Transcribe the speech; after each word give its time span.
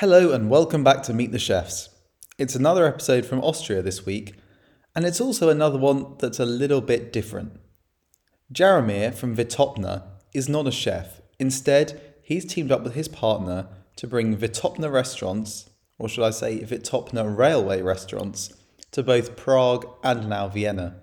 Hello 0.00 0.32
and 0.32 0.48
welcome 0.48 0.82
back 0.82 1.02
to 1.02 1.12
Meet 1.12 1.30
the 1.30 1.38
Chefs. 1.38 1.90
It's 2.38 2.54
another 2.54 2.86
episode 2.86 3.26
from 3.26 3.42
Austria 3.42 3.82
this 3.82 4.06
week, 4.06 4.34
and 4.96 5.04
it's 5.04 5.20
also 5.20 5.50
another 5.50 5.76
one 5.76 6.14
that's 6.18 6.40
a 6.40 6.46
little 6.46 6.80
bit 6.80 7.12
different. 7.12 7.60
Jaromir 8.50 9.12
from 9.12 9.36
Vytopna 9.36 10.04
is 10.32 10.48
not 10.48 10.66
a 10.66 10.70
chef. 10.70 11.20
Instead, 11.38 12.00
he's 12.22 12.46
teamed 12.46 12.72
up 12.72 12.82
with 12.82 12.94
his 12.94 13.08
partner 13.08 13.68
to 13.96 14.06
bring 14.06 14.34
Vytopna 14.34 14.90
restaurants, 14.90 15.68
or 15.98 16.08
should 16.08 16.24
I 16.24 16.30
say 16.30 16.60
Vytopna 16.60 17.36
railway 17.36 17.82
restaurants, 17.82 18.54
to 18.92 19.02
both 19.02 19.36
Prague 19.36 19.86
and 20.02 20.30
now 20.30 20.48
Vienna. 20.48 20.96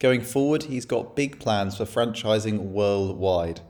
Going 0.00 0.20
forward, 0.20 0.64
he's 0.64 0.84
got 0.84 1.16
big 1.16 1.40
plans 1.40 1.78
for 1.78 1.86
franchising 1.86 2.58
worldwide. 2.58 3.62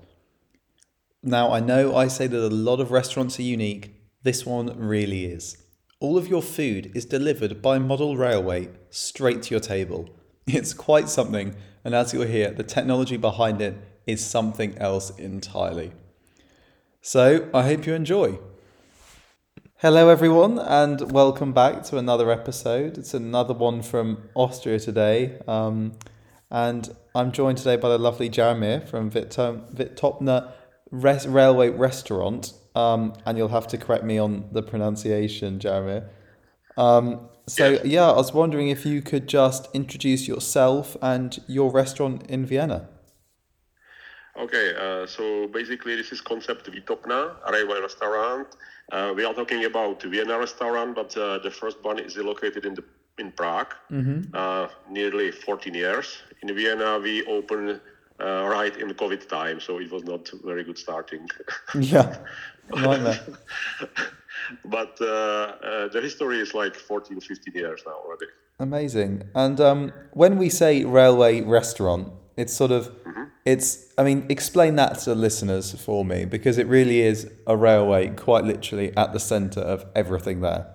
Now, 1.22 1.52
I 1.52 1.60
know 1.60 1.94
I 1.94 2.08
say 2.08 2.26
that 2.26 2.44
a 2.44 2.50
lot 2.50 2.80
of 2.80 2.90
restaurants 2.90 3.38
are 3.38 3.42
unique, 3.42 4.01
this 4.22 4.46
one 4.46 4.78
really 4.78 5.24
is. 5.24 5.56
All 5.98 6.16
of 6.16 6.28
your 6.28 6.42
food 6.42 6.92
is 6.94 7.04
delivered 7.04 7.60
by 7.60 7.78
model 7.78 8.16
railway 8.16 8.68
straight 8.90 9.42
to 9.44 9.50
your 9.50 9.60
table. 9.60 10.08
It's 10.46 10.74
quite 10.74 11.08
something, 11.08 11.54
and 11.84 11.94
as 11.94 12.12
you'll 12.12 12.26
hear, 12.26 12.50
the 12.50 12.62
technology 12.62 13.16
behind 13.16 13.60
it 13.60 13.76
is 14.06 14.24
something 14.24 14.76
else 14.78 15.10
entirely. 15.10 15.92
So, 17.00 17.48
I 17.52 17.62
hope 17.62 17.86
you 17.86 17.94
enjoy. 17.94 18.38
Hello, 19.76 20.08
everyone, 20.08 20.58
and 20.58 21.10
welcome 21.10 21.52
back 21.52 21.82
to 21.84 21.98
another 21.98 22.30
episode. 22.30 22.98
It's 22.98 23.14
another 23.14 23.54
one 23.54 23.82
from 23.82 24.28
Austria 24.34 24.78
today. 24.78 25.40
Um, 25.48 25.94
and 26.50 26.94
I'm 27.14 27.32
joined 27.32 27.58
today 27.58 27.76
by 27.76 27.88
the 27.88 27.98
lovely 27.98 28.30
Jaromir 28.30 28.86
from 28.86 29.10
Vytopna 29.10 30.52
Res- 30.92 31.26
Railway 31.26 31.70
Restaurant. 31.70 32.52
Um, 32.74 33.12
and 33.26 33.36
you'll 33.36 33.48
have 33.48 33.66
to 33.68 33.78
correct 33.78 34.04
me 34.04 34.18
on 34.18 34.48
the 34.52 34.62
pronunciation, 34.62 35.58
Jaromir. 35.58 36.08
Um, 36.76 37.28
so, 37.46 37.70
Yes. 37.70 37.84
yeah, 37.84 38.10
I 38.10 38.16
was 38.16 38.32
wondering 38.32 38.68
if 38.68 38.86
you 38.86 39.02
could 39.02 39.26
just 39.26 39.68
introduce 39.74 40.26
yourself 40.26 40.96
and 41.02 41.38
your 41.46 41.70
restaurant 41.70 42.24
in 42.30 42.46
Vienna. 42.46 42.88
Okay, 44.38 44.74
uh, 44.74 45.06
so 45.06 45.46
basically 45.48 45.94
this 45.96 46.10
is 46.12 46.22
concept 46.22 46.70
Vytopna, 46.70 47.36
a 47.46 47.52
railway 47.52 47.80
restaurant. 47.80 48.48
Uh, 48.90 49.12
we 49.14 49.24
are 49.24 49.34
talking 49.34 49.64
about 49.66 50.02
Vienna 50.02 50.38
restaurant, 50.38 50.94
but 50.94 51.14
uh, 51.16 51.38
the 51.38 51.50
first 51.50 51.76
one 51.82 51.98
is 51.98 52.16
located 52.16 52.64
in 52.64 52.74
the 52.74 52.84
in 53.18 53.30
Prague, 53.30 53.74
uh, 54.32 54.68
nearly 54.90 55.30
14 55.30 55.74
years. 55.74 56.22
In 56.40 56.54
Vienna, 56.56 56.98
we 56.98 57.22
opened 57.26 57.78
uh, 58.22 58.46
right 58.48 58.76
in 58.76 58.88
COVID 58.94 59.28
time, 59.28 59.60
so 59.60 59.78
it 59.78 59.90
was 59.90 60.04
not 60.04 60.30
very 60.44 60.64
good 60.64 60.78
starting. 60.78 61.28
Yeah, 61.74 62.18
nightmare. 62.70 63.20
but 64.64 64.96
uh, 65.00 65.04
uh, 65.04 65.88
the 65.88 66.00
history 66.00 66.38
is 66.40 66.54
like 66.54 66.76
14, 66.76 67.20
15 67.20 67.54
years 67.54 67.82
now 67.86 67.92
already. 68.04 68.26
Amazing. 68.58 69.24
And 69.34 69.60
um, 69.60 69.92
when 70.12 70.38
we 70.38 70.48
say 70.48 70.84
railway 70.84 71.40
restaurant, 71.40 72.12
it's 72.36 72.54
sort 72.54 72.70
of, 72.70 72.90
it's, 73.44 73.92
I 73.98 74.04
mean, 74.04 74.26
explain 74.28 74.76
that 74.76 74.98
to 75.00 75.14
listeners 75.14 75.72
for 75.72 76.04
me 76.04 76.24
because 76.24 76.58
it 76.58 76.66
really 76.66 77.00
is 77.00 77.30
a 77.46 77.56
railway 77.56 78.08
quite 78.08 78.44
literally 78.44 78.96
at 78.96 79.12
the 79.12 79.20
centre 79.20 79.60
of 79.60 79.86
everything 79.94 80.40
there. 80.40 80.66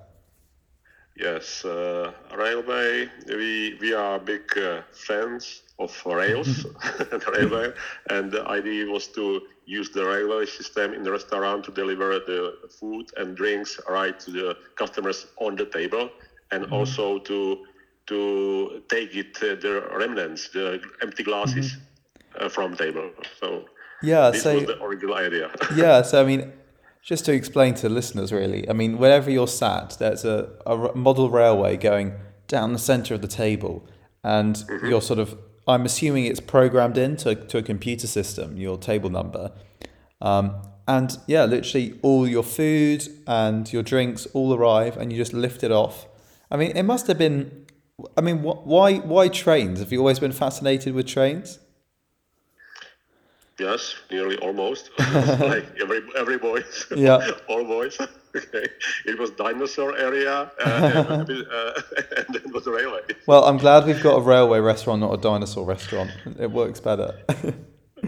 Yes, 1.16 1.66
uh, 1.66 2.12
railway. 2.36 3.09
We 3.28 3.75
we 3.81 3.94
are 3.94 4.20
big 4.20 4.56
uh, 4.56 4.84
fans 4.92 5.64
of 5.80 5.92
rails 6.06 6.66
and 7.11 7.23
railway, 7.28 7.72
and 8.09 8.31
the 8.31 8.47
idea 8.47 8.86
was 8.86 9.08
to 9.08 9.42
use 9.66 9.89
the 9.89 10.06
railway 10.06 10.45
system 10.45 10.94
in 10.94 11.03
the 11.03 11.11
restaurant 11.11 11.64
to 11.66 11.72
deliver 11.72 12.19
the 12.19 12.53
food 12.80 13.06
and 13.17 13.36
drinks 13.36 13.80
right 13.89 14.19
to 14.19 14.31
the 14.31 14.58
customers 14.75 15.28
on 15.38 15.56
the 15.56 15.66
table, 15.66 16.09
and 16.52 16.66
also 16.72 17.19
to 17.19 17.66
to 18.08 18.81
take 18.89 19.16
it 19.16 19.36
uh, 19.44 19.56
the 19.56 19.84
remnants, 19.97 20.50
the 20.50 20.81
empty 21.02 21.24
glasses 21.24 21.78
uh, 22.40 22.50
from 22.50 22.75
table. 22.75 23.12
So 23.40 23.66
Yeah, 24.01 24.31
this 24.31 24.44
so 24.44 24.56
was 24.56 24.66
the 24.66 24.81
original 24.81 25.16
idea. 25.16 25.51
yeah, 25.75 26.01
so 26.01 26.22
I 26.22 26.25
mean, 26.25 26.53
just 27.01 27.25
to 27.25 27.34
explain 27.34 27.74
to 27.75 27.84
the 27.84 27.90
listeners, 27.90 28.31
really, 28.31 28.69
I 28.69 28.74
mean, 28.74 28.97
wherever 28.97 29.30
you're 29.30 29.47
sat, 29.47 29.97
there's 30.00 30.25
a, 30.25 30.50
a 30.66 30.96
model 30.96 31.30
railway 31.30 31.78
going 31.78 32.13
down 32.47 32.74
the 32.74 32.80
centre 32.80 33.13
of 33.13 33.22
the 33.22 33.28
table, 33.28 33.88
and 34.24 34.63
you're 34.84 35.01
sort 35.01 35.19
of, 35.19 35.38
I'm 35.67 35.85
assuming 35.85 36.25
it's 36.25 36.39
programmed 36.39 36.97
into 36.97 37.35
to 37.35 37.57
a 37.57 37.61
computer 37.61 38.07
system, 38.07 38.57
your 38.57 38.78
table 38.78 39.09
number. 39.09 39.51
Um, 40.22 40.55
and 40.88 41.17
yeah, 41.28 41.45
literally 41.45 42.00
all 42.01 42.28
your 42.28 42.44
food 42.44 43.07
and 43.28 43.72
your 43.72 43.83
drinks 43.83 44.25
all 44.33 44.53
arrive, 44.53 44.95
and 44.97 45.11
you 45.11 45.17
just 45.17 45.33
lift 45.33 45.63
it 45.63 45.72
off. 45.72 46.07
I 46.50 46.56
mean, 46.57 46.72
it 46.75 46.83
must 46.83 47.07
have 47.07 47.17
been. 47.17 47.66
I 48.16 48.22
mean, 48.22 48.39
wh- 48.39 48.66
why 48.66 48.95
why 49.00 49.27
trains? 49.27 49.79
Have 49.79 49.91
you 49.91 50.00
always 50.00 50.19
been 50.19 50.31
fascinated 50.31 50.94
with 50.94 51.07
trains? 51.07 51.59
Yes, 53.59 53.95
nearly 54.11 54.38
almost. 54.38 54.91
like 55.00 55.66
every 55.81 56.01
every 56.16 56.38
boy. 56.38 56.63
Yeah. 56.95 57.31
All 57.50 57.63
boys. 57.66 57.97
okay. 58.35 58.67
It 59.05 59.17
was 59.17 59.31
dinosaur 59.31 59.97
area, 59.97 60.51
uh, 60.59 61.05
and, 61.09 61.29
uh, 61.29 61.73
and 62.17 62.25
then 62.29 62.41
it 62.45 62.53
was 62.53 62.67
railway. 62.67 63.01
Well, 63.25 63.45
I'm 63.45 63.57
glad 63.57 63.85
we've 63.85 64.01
got 64.01 64.17
a 64.17 64.21
railway 64.21 64.59
restaurant, 64.59 65.01
not 65.01 65.13
a 65.13 65.17
dinosaur 65.17 65.65
restaurant. 65.65 66.11
It 66.39 66.51
works 66.51 66.79
better. 66.79 67.19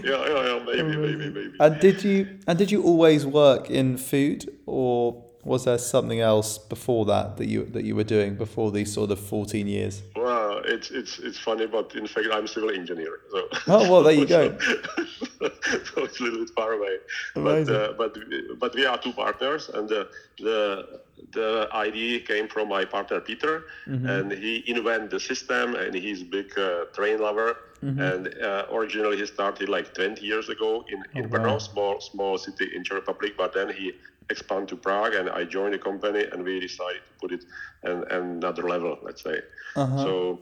Yeah, 0.03 0.25
yeah, 0.28 0.46
yeah. 0.46 0.63
Maybe, 0.66 0.97
maybe, 0.97 1.30
maybe. 1.30 1.56
and 1.59 1.80
did 1.80 2.03
you 2.03 2.40
and 2.47 2.57
did 2.59 2.72
you 2.72 2.84
always 2.84 3.25
work 3.25 3.69
in 3.69 3.97
food, 3.97 4.50
or 4.66 5.29
was 5.44 5.64
there 5.66 5.78
something 5.78 6.20
else 6.20 6.58
before 6.58 7.06
that 7.06 7.38
that 7.38 7.48
you 7.48 7.66
that 7.66 7.84
you 7.84 7.96
were 7.96 8.04
doing 8.04 8.36
before 8.36 8.72
these 8.72 8.92
sort 8.94 9.12
of 9.12 9.20
14 9.20 9.68
years? 9.68 10.02
Well, 10.16 10.62
it's 10.66 10.92
it's 10.92 11.20
it's 11.20 11.40
funny, 11.40 11.66
but 11.68 11.96
in 11.96 12.08
fact, 12.08 12.28
I'm 12.32 12.48
civil 12.48 12.72
engineer. 12.72 13.20
So. 13.32 13.48
Oh, 13.68 13.90
well, 13.92 14.04
there 14.04 14.14
you 14.14 14.26
go. 14.26 14.58
so 15.40 16.04
it's 16.04 16.20
a 16.20 16.24
little 16.24 16.40
bit 16.40 16.50
far 16.56 16.74
away. 16.74 16.98
Amazing. 17.36 17.74
But 17.74 17.90
uh, 17.90 17.94
but 17.98 18.18
but 18.60 18.76
we 18.76 18.86
are 18.86 18.98
two 18.98 19.14
partners, 19.14 19.70
and 19.74 19.88
the 19.88 20.10
the 20.40 21.00
the 21.34 21.68
idea 21.74 22.20
came 22.20 22.48
from 22.48 22.68
my 22.70 22.86
partner 22.86 23.20
Peter, 23.20 23.64
Mm-hmm. 23.88 24.08
and 24.10 24.32
he 24.32 24.64
invented 24.68 25.10
the 25.12 25.20
system, 25.20 25.76
and 25.76 25.94
he's 25.96 26.22
a 26.22 26.26
big 26.26 26.58
uh, 26.58 26.86
train 26.94 27.20
lover. 27.20 27.58
Mm-hmm. 27.84 28.02
And 28.02 28.42
uh, 28.44 28.66
originally 28.72 29.18
he 29.18 29.26
started 29.26 29.70
like 29.70 29.94
20 29.94 30.26
years 30.26 30.50
ago 30.50 30.84
in 30.92 31.00
in 31.16 31.26
Oh, 31.26 31.30
Brno, 31.30 31.60
small 31.62 32.02
small 32.02 32.38
city 32.38 32.66
in 32.76 32.84
Czech 32.84 32.96
Republic. 32.98 33.34
But 33.38 33.54
then 33.54 33.70
he 33.70 33.94
expanded 34.30 34.70
to 34.70 34.78
Prague, 34.78 35.14
and 35.14 35.30
I 35.30 35.44
joined 35.46 35.74
the 35.74 35.80
company, 35.80 36.26
and 36.32 36.44
we 36.44 36.60
decided 36.60 37.02
to 37.08 37.14
put 37.22 37.32
it 37.32 37.44
an 37.84 38.04
another 38.10 38.64
level, 38.64 38.98
let's 39.02 39.24
say. 39.24 39.40
Uh-huh. 39.76 39.98
So, 40.04 40.40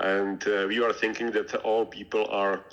and 0.00 0.46
uh, 0.46 0.66
we 0.68 0.80
are 0.82 0.92
thinking 0.92 1.30
that 1.32 1.54
all 1.56 1.84
people 1.86 2.26
are 2.30 2.64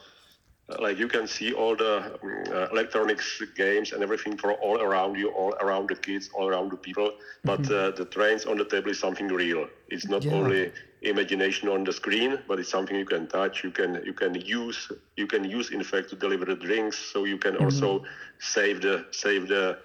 like 0.79 0.97
you 0.97 1.07
can 1.07 1.27
see 1.27 1.51
all 1.53 1.75
the 1.75 1.97
um, 2.23 2.67
electronics 2.71 3.41
games 3.55 3.91
and 3.91 4.01
everything 4.01 4.37
for 4.37 4.53
all 4.53 4.81
around 4.81 5.15
you, 5.17 5.29
all 5.29 5.53
around 5.61 5.89
the 5.89 5.95
kids, 5.95 6.29
all 6.33 6.47
around 6.47 6.71
the 6.71 6.77
people. 6.77 7.11
But 7.43 7.69
uh, 7.69 7.91
the 7.91 8.05
trains 8.05 8.45
on 8.45 8.57
the 8.57 8.65
table 8.65 8.89
is 8.91 8.99
something 8.99 9.27
real. 9.27 9.67
It's 9.89 10.07
not 10.07 10.23
Mm-hmm. 10.23 10.31
Yeah. 10.31 10.37
only 10.37 10.71
imagination 11.01 11.67
on 11.69 11.83
the 11.83 11.91
screen, 11.93 12.39
but 12.47 12.59
it's 12.59 12.69
something 12.69 12.95
you 12.95 13.05
can 13.05 13.27
touch. 13.27 13.63
You 13.63 13.71
can 13.71 14.01
you 14.05 14.13
can 14.13 14.33
use 14.35 14.89
you 15.17 15.27
can 15.27 15.43
use 15.43 15.69
in 15.71 15.83
fact 15.83 16.09
to 16.09 16.15
deliver 16.15 16.45
the 16.45 16.55
drinks. 16.55 16.97
So 17.11 17.25
you 17.25 17.37
can 17.37 17.55
also 17.57 18.01
save 18.39 18.81
the 18.81 19.05
save 19.11 19.47
the 19.47 19.77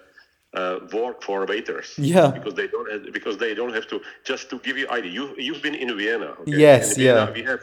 uh, 0.53 0.79
work 0.93 1.21
for 1.21 1.45
waiters. 1.45 1.93
Yeah. 1.97 2.31
Because 2.31 2.55
they 2.55 2.67
don't 2.67 2.91
have, 2.91 3.13
because 3.13 3.37
they 3.37 3.53
don't 3.53 3.73
have 3.73 3.87
to 3.87 4.01
just 4.23 4.49
to 4.49 4.59
give 4.59 4.77
you 4.77 4.89
idea. 4.89 5.11
You 5.11 5.35
you've 5.37 5.61
been 5.61 5.75
in 5.75 5.95
Vienna. 5.97 6.35
Okay? 6.41 6.57
Yes, 6.57 6.91
In 6.91 7.03
Vienna, 7.03 7.25
yeah. 7.25 7.31
We 7.31 7.43
have 7.43 7.61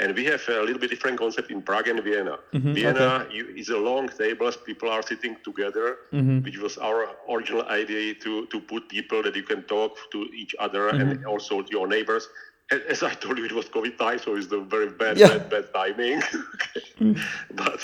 and 0.00 0.14
we 0.14 0.24
have 0.24 0.42
a 0.48 0.62
little 0.62 0.78
bit 0.78 0.88
different 0.88 1.18
concept 1.18 1.50
in 1.50 1.60
Prague 1.60 1.88
and 1.88 2.02
Vienna. 2.02 2.38
Mm-hmm, 2.54 2.72
Vienna 2.72 3.26
you, 3.30 3.48
is 3.54 3.68
a 3.68 3.76
long 3.76 4.08
tables. 4.08 4.56
People 4.56 4.88
are 4.88 5.02
sitting 5.02 5.36
together, 5.44 5.98
mm-hmm. 6.12 6.40
which 6.40 6.58
was 6.58 6.78
our 6.78 7.10
original 7.30 7.64
idea 7.66 8.14
to 8.14 8.46
to 8.46 8.60
put 8.60 8.88
people 8.88 9.22
that 9.22 9.36
you 9.36 9.42
can 9.42 9.62
talk 9.64 9.96
to 10.12 10.22
each 10.34 10.54
other 10.58 10.88
and 10.88 11.12
mm-hmm. 11.12 11.28
also 11.28 11.62
to 11.62 11.70
your 11.70 11.86
neighbors. 11.86 12.28
As 12.88 13.02
I 13.02 13.12
told 13.12 13.36
you, 13.36 13.44
it 13.44 13.52
was 13.52 13.66
COVID 13.66 13.98
time, 13.98 14.18
so 14.18 14.34
it's 14.34 14.46
the 14.46 14.60
very 14.60 14.88
bad, 14.88 15.18
Yeah. 15.18 15.28
bad, 15.28 15.50
bad 15.50 15.74
timing. 15.74 16.22
Okay. 16.54 16.80
Mm. 17.02 17.18
But 17.54 17.80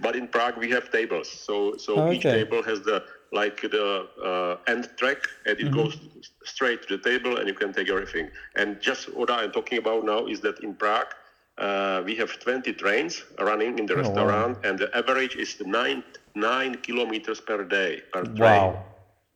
but 0.00 0.16
in 0.16 0.26
Prague 0.28 0.56
we 0.56 0.70
have 0.70 0.90
tables, 0.90 1.28
so 1.28 1.76
so 1.76 2.10
each 2.10 2.22
table 2.22 2.62
has 2.62 2.80
the 2.80 3.04
like 3.32 3.60
the 3.62 4.06
uh, 4.24 4.56
end 4.72 4.88
track, 4.98 5.18
and 5.46 5.58
it 5.60 5.70
goes 5.70 5.96
straight 6.44 6.82
to 6.86 6.96
the 6.96 7.02
table, 7.10 7.38
and 7.38 7.48
you 7.48 7.54
can 7.54 7.72
take 7.72 7.88
everything. 7.90 8.28
And 8.56 8.80
just 8.80 9.14
what 9.14 9.30
I'm 9.30 9.50
talking 9.52 9.78
about 9.78 10.04
now 10.04 10.26
is 10.26 10.40
that 10.42 10.60
in 10.60 10.74
Prague. 10.74 11.12
Uh, 11.58 12.02
we 12.06 12.14
have 12.16 12.38
20 12.40 12.72
trains 12.72 13.24
running 13.40 13.78
in 13.78 13.86
the 13.86 13.96
restaurant, 13.96 14.58
and 14.64 14.78
the 14.78 14.88
average 14.96 15.36
is 15.36 15.56
nine 15.64 16.02
nine 16.34 16.74
kilometers 16.76 17.40
per 17.40 17.64
day 17.64 18.00
per 18.12 18.24
train. 18.24 18.72
Wow. 18.72 18.84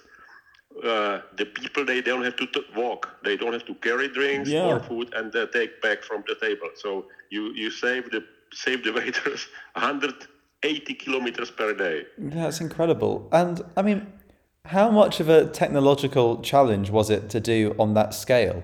Uh, 0.84 1.20
the 1.38 1.46
people 1.46 1.86
they 1.86 2.02
don't 2.02 2.24
have 2.24 2.36
to 2.38 2.46
t- 2.48 2.64
walk, 2.76 3.08
they 3.24 3.36
don't 3.38 3.54
have 3.54 3.66
to 3.66 3.76
carry 3.76 4.08
drinks 4.08 4.50
Yeah. 4.50 4.62
or 4.62 4.80
food 4.80 5.14
and 5.14 5.36
uh, 5.36 5.46
take 5.54 5.82
back 5.82 6.04
from 6.04 6.24
the 6.28 6.36
table. 6.36 6.70
So 6.76 7.06
you 7.30 7.52
you 7.54 7.70
save 7.72 8.10
the 8.12 8.22
save 8.54 8.84
the 8.84 8.92
waiters 8.94 9.48
100 9.74 10.16
80 10.64 10.94
kilometers 10.96 11.52
per 11.52 11.74
day. 11.74 12.06
That's 12.18 12.62
incredible. 12.62 13.28
And 13.32 13.62
I 13.76 13.82
mean, 13.82 14.08
how 14.66 14.90
much 14.92 15.20
of 15.20 15.30
a 15.30 15.46
technological 15.48 16.42
challenge 16.42 16.90
was 16.90 17.10
it 17.10 17.30
to 17.32 17.40
do 17.40 17.76
on 17.80 17.94
that 17.96 18.14
scale? 18.14 18.64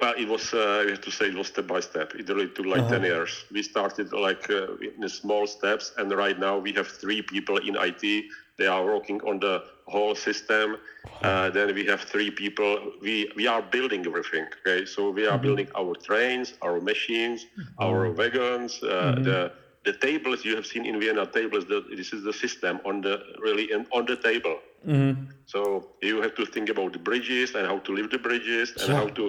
Well, 0.00 0.14
it 0.16 0.28
was, 0.28 0.54
uh, 0.54 0.84
I 0.86 0.90
have 0.90 1.00
to 1.00 1.10
say, 1.10 1.26
it 1.26 1.34
was 1.34 1.48
step 1.48 1.66
by 1.66 1.80
step. 1.80 2.14
It 2.14 2.28
really 2.28 2.48
took 2.48 2.66
like 2.66 2.88
10 2.88 3.02
years. 3.02 3.44
We 3.50 3.64
started 3.64 4.12
like 4.12 4.48
uh, 4.48 4.76
in 4.76 5.08
small 5.08 5.48
steps, 5.48 5.92
and 5.98 6.12
right 6.12 6.38
now 6.38 6.56
we 6.56 6.72
have 6.74 6.86
three 6.86 7.20
people 7.20 7.56
in 7.56 7.74
IT. 7.76 8.26
They 8.58 8.66
are 8.68 8.84
working 8.84 9.20
on 9.22 9.40
the 9.40 9.64
whole 9.88 10.14
system. 10.14 10.76
Uh, 11.22 11.50
then 11.50 11.74
we 11.74 11.84
have 11.86 12.02
three 12.02 12.30
people. 12.30 12.92
We, 13.02 13.28
we 13.34 13.48
are 13.48 13.60
building 13.60 14.06
everything, 14.06 14.46
okay? 14.60 14.84
So 14.84 15.10
we 15.10 15.26
are 15.26 15.36
building 15.36 15.68
our 15.76 15.96
trains, 15.96 16.54
our 16.62 16.80
machines, 16.80 17.46
our 17.80 18.12
wagons, 18.12 18.80
uh, 18.84 19.16
the 19.20 19.52
the 19.88 19.96
tables 20.08 20.38
you 20.46 20.54
have 20.58 20.66
seen 20.72 20.84
in 20.90 20.96
Vienna 21.02 21.24
tables. 21.38 21.64
The, 21.72 21.78
this 22.00 22.10
is 22.16 22.22
the 22.28 22.36
system 22.44 22.74
on 22.90 22.96
the 23.06 23.14
really 23.46 23.66
on 23.98 24.04
the 24.10 24.16
table. 24.28 24.56
Mm-hmm. 24.86 25.24
So 25.52 25.60
you 26.08 26.16
have 26.24 26.34
to 26.40 26.44
think 26.54 26.68
about 26.74 26.90
the 26.96 27.02
bridges 27.10 27.48
and 27.56 27.64
how 27.72 27.78
to 27.86 27.90
lift 27.98 28.10
the 28.16 28.22
bridges 28.28 28.66
and 28.80 28.90
how 29.00 29.08
to 29.18 29.24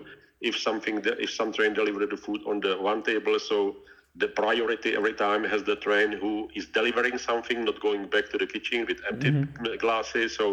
if 0.50 0.56
something 0.68 0.96
if 1.26 1.30
some 1.40 1.50
train 1.58 1.74
delivered 1.82 2.12
the 2.16 2.22
food 2.26 2.42
on 2.52 2.60
the 2.66 2.74
one 2.92 3.02
table. 3.12 3.36
So 3.52 3.58
the 4.24 4.30
priority 4.42 4.90
every 5.00 5.16
time 5.26 5.42
has 5.54 5.62
the 5.72 5.78
train 5.86 6.10
who 6.24 6.34
is 6.60 6.66
delivering 6.80 7.18
something, 7.30 7.58
not 7.70 7.78
going 7.88 8.04
back 8.14 8.26
to 8.34 8.38
the 8.42 8.48
kitchen 8.54 8.80
with 8.90 9.00
empty 9.10 9.32
mm-hmm. 9.32 9.78
glasses. 9.84 10.36
So 10.40 10.46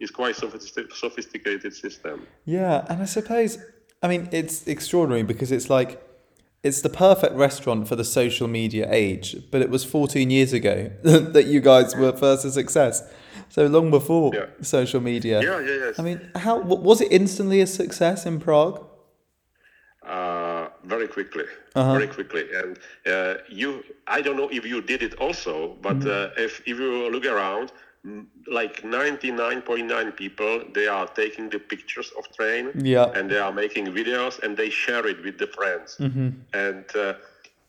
it's 0.00 0.14
quite 0.20 0.36
sophistic- 0.36 0.92
sophisticated 1.04 1.72
system. 1.84 2.16
Yeah, 2.56 2.90
and 2.90 2.98
I 3.06 3.08
suppose, 3.18 3.52
I 4.02 4.06
mean, 4.12 4.22
it's 4.38 4.56
extraordinary 4.76 5.24
because 5.32 5.50
it's 5.56 5.70
like, 5.78 5.90
it's 6.64 6.80
the 6.80 6.88
perfect 6.88 7.34
restaurant 7.34 7.86
for 7.88 7.96
the 7.96 8.04
social 8.04 8.48
media 8.48 8.86
age, 8.90 9.36
but 9.50 9.60
it 9.60 9.70
was 9.70 9.84
14 9.84 10.30
years 10.30 10.52
ago 10.52 10.90
that 11.02 11.46
you 11.46 11.60
guys 11.60 11.94
were 11.94 12.12
first 12.12 12.44
a 12.44 12.50
success. 12.50 13.02
So 13.50 13.66
long 13.66 13.90
before 13.90 14.32
Yeah. 14.34 14.46
social 14.62 15.00
media. 15.00 15.40
Yeah, 15.42 15.60
yeah, 15.60 15.76
yes. 15.84 15.98
I 15.98 16.02
mean, 16.02 16.20
how 16.34 16.58
was 16.60 17.00
it 17.00 17.12
instantly 17.12 17.60
a 17.60 17.66
success 17.66 18.26
in 18.26 18.40
Prague? 18.40 18.78
uh, 20.06 20.68
very 20.84 21.08
quickly, 21.08 21.44
Uh-huh. 21.74 21.92
very 21.94 22.06
quickly. 22.06 22.44
And 22.60 22.78
uh, 23.06 23.34
you, 23.48 23.82
I 24.06 24.20
don't 24.20 24.36
know 24.36 24.48
if 24.50 24.64
you 24.66 24.80
did 24.82 25.02
it 25.02 25.14
also, 25.14 25.76
but 25.82 25.96
Mm-hmm. 25.96 26.40
uh, 26.40 26.44
if 26.44 26.60
if 26.66 26.78
you 26.78 27.10
look 27.10 27.24
around, 27.26 27.72
like 28.46 28.82
99.9 28.82 30.16
people, 30.16 30.62
they 30.74 30.86
are 30.86 31.06
taking 31.06 31.48
the 31.48 31.58
pictures 31.58 32.12
of 32.18 32.24
train, 32.36 32.70
Yeah. 32.74 33.10
and 33.14 33.30
they 33.30 33.38
are 33.38 33.52
making 33.52 33.86
videos, 33.86 34.42
and 34.42 34.56
they 34.56 34.70
share 34.70 35.06
it 35.06 35.22
with 35.24 35.38
the 35.38 35.46
friends. 35.46 35.96
Mm-hmm. 35.98 36.28
And 36.52 36.84
uh, 36.94 37.14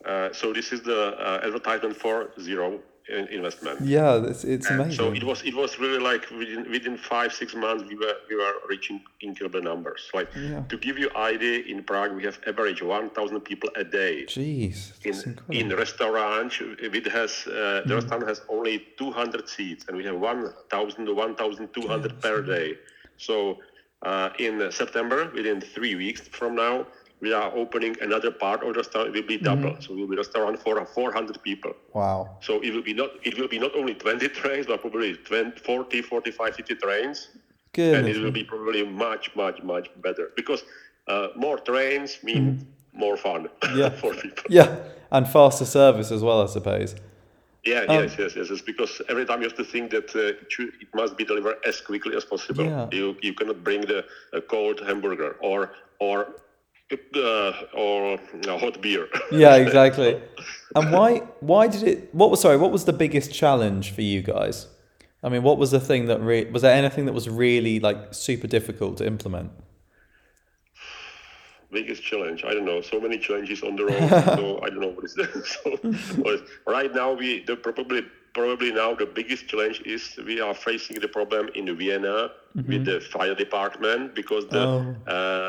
uh, 0.06 0.34
so 0.34 0.54
this 0.54 0.72
is 0.74 0.82
the 0.82 1.16
uh, 1.18 1.42
advertisement 1.44 1.96
for 1.96 2.32
zero 2.40 2.80
investment. 3.10 3.82
Yeah, 3.82 4.24
it's, 4.26 4.44
it's 4.44 4.70
amazing. 4.70 4.92
so 4.94 5.12
it 5.14 5.24
was 5.24 5.44
it 5.44 5.56
was 5.56 5.80
really 5.80 6.00
like 6.00 6.30
within 6.32 6.70
within 6.72 6.98
five 6.98 7.32
six 7.34 7.54
months 7.56 7.84
we 7.88 7.96
were 7.96 8.16
we 8.30 8.36
were 8.36 8.54
reaching 8.68 9.02
incredible 9.22 9.62
numbers. 9.62 10.02
Like 10.14 10.30
Yeah. 10.36 10.64
to 10.70 10.78
give 10.78 10.98
you 10.98 11.10
idea, 11.16 11.64
in 11.66 11.84
Prague 11.84 12.14
we 12.16 12.24
have 12.24 12.40
average 12.48 12.82
one 12.82 13.10
thousand 13.12 13.42
people 13.42 13.70
a 13.76 13.84
day. 13.84 14.26
Jeez, 14.26 14.78
In 15.06 15.16
in 15.52 15.76
restaurant, 15.76 16.54
it 16.80 17.08
has 17.08 17.32
uh, 17.48 17.82
the 17.86 17.96
restaurant 17.96 18.28
has 18.28 18.42
only 18.50 18.76
200 18.98 19.48
seats, 19.50 19.86
and 19.88 19.98
we 19.98 20.04
have 20.04 20.18
1,000 20.20 21.06
to 21.06 21.14
1,200 21.14 22.22
per 22.22 22.42
day. 22.42 22.76
So 23.18 23.60
uh, 24.02 24.30
in 24.40 24.72
September, 24.72 25.32
within 25.34 25.62
three 25.62 25.96
weeks 25.96 26.22
from 26.28 26.56
now, 26.56 26.86
we 27.22 27.34
are 27.34 27.52
opening 27.56 27.96
another 28.02 28.32
part 28.32 28.62
of 28.64 28.74
the 28.74 28.80
restaurant. 28.82 29.08
It 29.10 29.14
will 29.16 29.28
be 29.28 29.38
double, 29.38 29.72
Mm-hmm. 29.72 29.82
so 29.82 29.94
it 29.94 30.00
will 30.00 30.08
be 30.08 30.18
restaurant 30.18 30.60
for 30.62 30.86
400 30.86 31.42
people. 31.44 31.74
Wow. 31.94 32.38
So 32.42 32.62
it 32.62 32.72
will 32.74 32.84
be 32.84 32.94
not 32.94 33.10
it 33.24 33.38
will 33.40 33.48
be 33.48 33.60
not 33.60 33.76
only 33.76 33.94
20 33.96 34.28
trains, 34.40 34.66
but 34.68 34.82
probably 34.82 35.16
20, 35.16 35.60
40, 35.60 36.02
45, 36.02 36.56
50 36.56 36.76
trains, 36.76 37.30
and 37.78 38.08
it 38.08 38.18
will 38.22 38.32
be 38.32 38.44
probably 38.44 38.84
much, 38.86 39.36
much, 39.36 39.62
much 39.64 39.90
better 40.02 40.32
because 40.36 40.64
uh, 41.08 41.28
more 41.36 41.58
trains 41.60 42.20
mean 42.24 42.68
more 42.94 43.18
fun 43.18 43.48
Mm-hmm. 43.62 43.78
Yeah. 43.80 43.90
for 43.90 44.14
people. 44.14 44.44
Yeah, 44.50 44.76
and 45.12 45.28
faster 45.28 45.66
service 45.66 46.12
as 46.12 46.22
well, 46.22 46.42
I 46.42 46.48
suppose. 46.48 46.96
Yeah, 47.64 47.82
Um, 47.90 47.96
yes, 48.04 48.16
yes, 48.20 48.36
yes. 48.36 48.50
It's 48.52 48.62
because 48.62 49.02
every 49.10 49.26
time 49.26 49.42
you 49.42 49.48
have 49.48 49.58
to 49.58 49.64
think 49.64 49.90
that 49.92 50.16
uh, 50.16 50.20
it, 50.42 50.52
should, 50.52 50.70
it 50.84 50.88
must 50.94 51.18
be 51.18 51.26
delivered 51.26 51.58
as 51.68 51.82
quickly 51.82 52.16
as 52.16 52.24
possible. 52.24 52.66
Yeah. 52.66 52.88
You 52.92 53.16
you 53.22 53.34
cannot 53.34 53.64
bring 53.64 53.82
the 53.82 54.00
a 54.34 54.42
cold 54.54 54.78
hamburger 54.88 55.32
or 55.42 55.72
or 56.00 56.18
uh, 56.92 57.52
or 57.74 58.18
hot 58.48 58.82
beer. 58.82 59.08
Yeah, 59.32 59.56
exactly. 59.56 60.22
And 60.76 60.92
why 60.92 61.20
why 61.40 61.68
did 61.68 61.84
it 61.84 62.14
what 62.14 62.30
was 62.32 62.42
sorry, 62.42 62.58
what 62.58 62.72
was 62.72 62.84
the 62.86 62.94
biggest 62.94 63.34
challenge 63.34 63.92
for 63.96 64.02
you 64.02 64.22
guys? 64.22 64.68
I 65.24 65.30
mean, 65.30 65.42
what 65.44 65.58
was 65.58 65.72
the 65.72 65.80
thing 65.80 66.08
that 66.08 66.20
re- 66.22 66.50
was 66.52 66.62
there 66.64 66.76
anything 66.76 67.06
that 67.06 67.14
was 67.14 67.28
really 67.30 67.80
like 67.80 68.14
super 68.14 68.48
difficult 68.48 68.98
to 68.98 69.06
implement? 69.08 69.52
biggest 71.72 72.04
challenge 72.04 72.40
i 72.50 72.52
don't 72.54 72.64
know 72.72 72.80
so 72.80 72.98
many 73.06 73.18
challenges 73.18 73.60
on 73.62 73.76
the 73.76 73.84
road 73.84 74.10
so 74.40 74.44
i 74.64 74.70
don't 74.70 74.80
know 74.86 74.94
what 74.98 75.04
is 75.10 75.14
that 75.20 75.32
so 75.46 76.40
right 76.72 76.94
now 76.96 77.10
we 77.12 77.44
the 77.50 77.56
probably 77.68 78.02
probably 78.34 78.72
now 78.72 78.90
the 78.96 79.06
biggest 79.20 79.44
challenge 79.50 79.82
is 79.86 80.02
we 80.26 80.40
are 80.40 80.54
facing 80.54 80.98
the 81.06 81.08
problem 81.18 81.50
in 81.60 81.66
vienna 81.76 82.30
with 82.70 82.86
the 82.86 82.98
fire 83.16 83.36
department 83.36 84.16
because 84.22 84.44
the 84.56 84.60
Oh. 84.60 84.96
uh, 85.16 85.45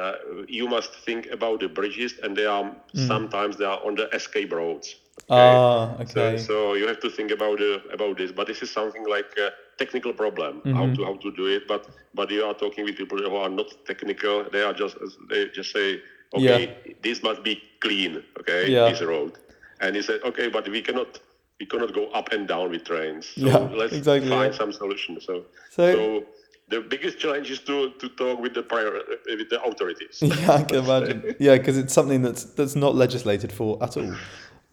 you 0.49 0.67
must 0.69 0.94
think 1.06 1.26
about 1.31 1.61
the 1.61 1.69
bridges 1.69 2.12
and 2.23 2.37
they 2.37 2.46
are 2.46 2.64
sometimes 2.94 3.56
they 3.56 3.64
are 3.64 3.81
on 3.84 3.94
the 3.94 4.06
escape 4.14 4.52
roads 4.52 4.96
Ah, 5.31 5.96
so, 6.06 6.20
okay. 6.20 6.37
so 6.38 6.75
you 6.75 6.87
have 6.87 7.00
to 7.00 7.11
think 7.11 7.31
about 7.31 7.61
uh, 7.61 7.78
about 7.93 8.17
this, 8.19 8.31
but 8.32 8.46
this 8.46 8.62
is 8.62 8.70
something 8.70 9.05
like 9.17 9.31
a 9.38 9.50
technical 9.78 10.12
problem 10.12 10.61
Mm-hmm. 10.61 10.75
how 10.78 10.87
to 10.94 11.05
how 11.08 11.14
to 11.25 11.31
do 11.40 11.46
it. 11.56 11.62
But 11.67 11.82
but 12.14 12.31
you 12.31 12.44
are 12.44 12.55
talking 12.55 12.84
with 12.84 12.96
people 12.96 13.19
who 13.19 13.34
are 13.37 13.49
not 13.61 13.69
technical. 13.87 14.44
They 14.52 14.62
are 14.62 14.75
just 14.82 14.94
they 15.31 15.49
just 15.58 15.70
say, 15.73 16.00
okay, 16.34 16.61
this 17.02 17.23
must 17.23 17.43
be 17.43 17.55
clean, 17.81 18.23
okay, 18.40 18.70
Yeah. 18.70 18.88
this 18.90 19.00
road, 19.02 19.32
and 19.81 19.96
he 19.96 20.02
said, 20.02 20.20
okay, 20.23 20.49
but 20.49 20.69
we 20.69 20.81
cannot 20.82 21.19
we 21.61 21.67
cannot 21.67 21.93
go 21.94 22.05
up 22.19 22.28
and 22.32 22.46
down 22.46 22.70
with 22.70 22.84
trains. 22.84 23.26
So 23.34 23.46
Yeah, 23.46 23.58
let's 23.81 23.93
exactly, 23.94 24.28
find 24.28 24.52
yeah. 24.52 24.58
some 24.58 24.73
solution. 24.73 25.19
So 25.20 25.44
So- 25.70 25.93
so. 25.96 26.25
The 26.69 26.81
biggest 26.81 27.19
challenge 27.19 27.51
is 27.51 27.61
to, 27.61 27.91
to 28.01 28.09
talk 28.11 28.41
with 28.41 28.55
the 28.55 28.63
prior, 28.63 28.89
uh, 28.97 29.01
with 29.29 29.49
the 29.51 29.63
authorities. 29.63 30.19
Yeah, 30.23 30.53
I 30.53 30.63
can 30.65 30.79
imagine. 30.85 31.37
Yeah, 31.39 31.57
because 31.57 31.79
it's 31.79 31.95
something 31.95 32.23
that's 32.23 32.45
that's 32.45 32.75
not 32.77 32.95
legislated 32.95 33.53
for 33.53 33.83
at 33.83 33.97
all. 33.97 34.15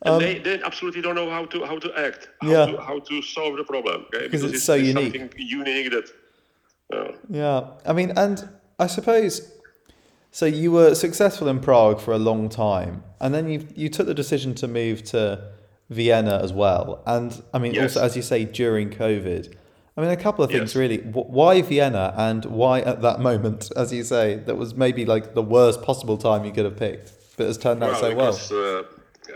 And 0.05 0.21
they, 0.21 0.39
they 0.39 0.61
absolutely 0.63 1.01
don't 1.01 1.15
know 1.15 1.29
how 1.29 1.45
to 1.45 1.63
how 1.65 1.77
to 1.79 1.89
act, 2.07 2.29
how, 2.41 2.47
Um, 2.47 2.53
Yeah. 2.53 2.65
to, 2.65 2.81
how 2.81 2.99
to 2.99 3.21
solve 3.21 3.57
the 3.57 3.63
problem. 3.63 4.05
Okay? 4.13 4.25
Because 4.25 4.43
it's 4.43 4.63
so 4.63 4.73
unique. 4.75 5.13
something 5.13 5.33
unique 5.37 5.91
that. 5.91 6.07
Uh, 6.93 7.11
Yeah, 7.29 7.67
I 7.85 7.93
mean, 7.93 8.11
and 8.17 8.49
I 8.79 8.87
suppose 8.87 9.51
so. 10.31 10.45
You 10.45 10.71
were 10.71 10.95
successful 10.95 11.47
in 11.47 11.59
Prague 11.59 11.99
for 12.01 12.11
a 12.13 12.17
long 12.17 12.49
time, 12.49 13.03
and 13.21 13.33
then 13.33 13.47
you 13.49 13.67
you 13.75 13.87
took 13.89 14.07
the 14.07 14.13
decision 14.13 14.53
to 14.55 14.67
move 14.67 15.03
to 15.11 15.21
Vienna 15.89 16.39
as 16.43 16.51
well. 16.51 17.01
And 17.05 17.41
I 17.53 17.59
mean, 17.59 17.73
Yes. 17.73 17.83
also 17.95 18.05
as 18.05 18.15
you 18.15 18.21
say, 18.23 18.45
during 18.45 18.89
COVID. 18.89 19.55
I 19.95 20.01
mean, 20.01 20.09
a 20.09 20.17
couple 20.17 20.43
of 20.43 20.49
things 20.49 20.71
Yes. 20.71 20.75
really. 20.75 20.97
Why 20.99 21.61
Vienna, 21.61 22.13
and 22.17 22.45
why 22.45 22.79
at 22.81 23.01
that 23.01 23.19
moment, 23.19 23.71
as 23.75 23.93
you 23.93 24.03
say, 24.03 24.35
that 24.47 24.55
was 24.57 24.73
maybe 24.75 25.05
like 25.05 25.35
the 25.35 25.43
worst 25.43 25.83
possible 25.83 26.17
time 26.17 26.45
you 26.45 26.51
could 26.51 26.65
have 26.65 26.77
picked, 26.77 27.11
but 27.37 27.47
it's 27.47 27.57
turned 27.59 27.83
out 27.83 27.99
so 27.99 28.15
well. 28.15 28.35
uh, 28.51 28.83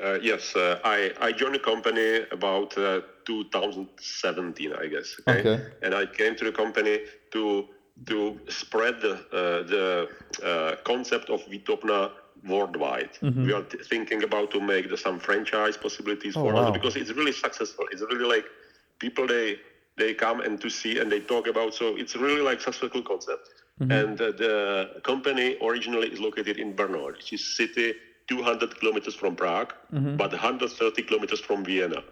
uh, 0.04 0.20
yes, 0.22 0.56
uh, 0.56 0.80
I, 0.84 1.12
I 1.22 1.32
joined 1.32 1.56
the 1.56 1.60
company 1.60 2.26
about 2.32 2.76
uh, 2.78 3.02
2017, 3.26 4.74
I 4.74 4.88
guess. 4.88 5.16
Okay. 5.28 5.62
And 5.84 5.94
I 5.94 6.06
came 6.06 6.36
to 6.36 6.46
the 6.46 6.52
company 6.52 7.02
to 7.32 7.68
to 8.06 8.40
spread 8.48 9.02
the 9.02 9.14
uh, 9.14 9.64
the 9.74 10.08
uh, 10.44 10.76
concept 10.84 11.30
of 11.30 11.42
Vytopna 11.46 12.12
worldwide. 12.48 13.10
Mm-hmm. 13.22 13.46
We 13.46 13.54
are 13.54 13.64
t- 13.64 13.80
thinking 13.90 14.24
about 14.24 14.52
to 14.52 14.60
make 14.62 14.90
the, 14.90 14.98
some 14.98 15.20
franchise 15.20 15.78
possibilities 15.78 16.36
Oh, 16.38 16.44
for 16.44 16.54
wow. 16.54 16.66
us 16.68 16.72
because 16.72 16.96
it's 16.96 17.12
really 17.12 17.32
successful. 17.32 17.86
It's 17.92 18.02
really 18.02 18.26
like 18.36 18.46
people 19.00 19.26
they 19.28 19.58
they 19.98 20.14
come 20.14 20.40
and 20.42 20.60
to 20.62 20.70
see 20.70 21.00
and 21.00 21.12
they 21.12 21.20
talk 21.20 21.48
about. 21.48 21.74
So 21.74 21.96
it's 21.96 22.16
really 22.16 22.42
like 22.42 22.62
successful 22.62 23.02
concept. 23.02 23.50
Mm-hmm. 23.82 23.92
And 23.92 24.22
uh, 24.22 24.32
the 24.44 25.02
company 25.04 25.58
originally 25.62 26.08
is 26.08 26.20
located 26.20 26.58
in 26.58 26.74
Brno, 26.76 27.08
which 27.08 27.34
is 27.34 27.56
city 27.56 27.94
200 28.28 28.80
kilometers 28.80 29.16
from 29.16 29.36
Prague, 29.36 29.74
Mm-hmm. 29.94 30.18
but 30.18 30.32
130 30.32 31.02
kilometers 31.04 31.40
from 31.40 31.64
Vienna. 31.64 32.04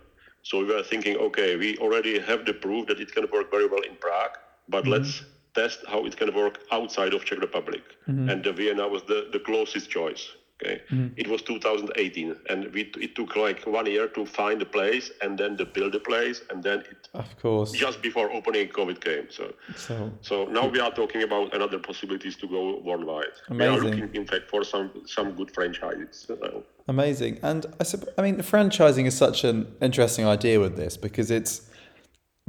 So 0.43 0.59
we 0.59 0.65
were 0.73 0.83
thinking, 0.83 1.17
okay, 1.17 1.55
we 1.55 1.77
already 1.77 2.19
have 2.19 2.45
the 2.45 2.53
proof 2.53 2.87
that 2.87 2.99
it 2.99 3.11
can 3.11 3.25
work 3.31 3.51
very 3.51 3.67
well 3.67 3.81
in 3.81 3.95
Prague, 3.95 4.35
but 4.69 4.83
Mm-hmm. 4.83 4.91
let's 4.93 5.23
test 5.55 5.79
how 5.87 6.05
it 6.05 6.15
can 6.17 6.33
work 6.35 6.59
outside 6.71 7.13
of 7.13 7.23
Czech 7.25 7.39
Republic. 7.39 7.81
And 8.29 8.43
the 8.43 8.51
Vienna 8.51 8.87
was 8.87 9.03
the, 9.03 9.29
the 9.31 9.39
closest 9.39 9.89
choice. 9.89 10.23
Okay, 10.63 10.81
it 11.17 11.27
was 11.27 11.41
2018, 11.41 12.33
and 12.49 12.73
we, 12.73 12.89
it 13.01 13.13
took 13.13 13.35
like 13.35 13.67
one 13.67 13.85
year 13.87 14.07
to 14.07 14.25
find 14.25 14.61
a 14.61 14.65
place, 14.65 15.11
and 15.21 15.37
then 15.37 15.57
to 15.57 15.65
build 15.65 15.93
a 15.95 15.99
place, 15.99 16.41
and 16.49 16.63
then 16.63 16.79
it 16.79 17.09
Of 17.13 17.37
course. 17.41 17.73
just 17.73 18.01
before 18.01 18.31
opening 18.31 18.69
COVID 18.69 19.01
came. 19.01 19.29
So, 19.29 19.53
So 19.75 20.11
so 20.21 20.45
now 20.45 20.65
we 20.69 20.79
are 20.79 20.91
talking 20.91 21.23
about 21.23 21.53
another 21.53 21.77
possibilities 21.79 22.37
to 22.37 22.47
go 22.47 22.79
worldwide. 22.79 23.35
Amazing. 23.49 23.57
We 23.57 23.65
are 23.65 23.83
looking, 23.83 24.15
in 24.15 24.25
fact, 24.25 24.49
for 24.49 24.63
some 24.63 24.91
some 25.05 25.31
good 25.35 25.51
franchises. 25.51 26.25
Uh, 26.29 26.61
Amazing. 26.87 27.39
And 27.43 27.65
I, 27.81 27.83
supp- 27.83 28.13
I 28.17 28.21
mean, 28.21 28.37
franchising 28.37 29.05
is 29.07 29.17
such 29.17 29.43
an 29.43 29.75
interesting 29.81 30.25
idea 30.25 30.59
with 30.59 30.75
this 30.77 30.95
because 30.97 31.31
it's 31.31 31.69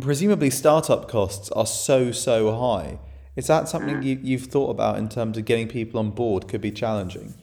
presumably 0.00 0.50
startup 0.50 1.08
costs 1.08 1.50
are 1.52 1.66
so, 1.66 2.12
so 2.12 2.54
high. 2.54 2.98
Is 3.34 3.46
that 3.48 3.68
something 3.68 4.02
you, 4.02 4.18
you've 4.22 4.44
thought 4.46 4.70
about 4.70 4.98
in 4.98 5.08
terms 5.08 5.36
of 5.38 5.44
getting 5.44 5.68
people 5.68 5.98
on 5.98 6.10
board 6.10 6.48
could 6.48 6.60
be 6.60 6.70
challenging? 6.70 7.34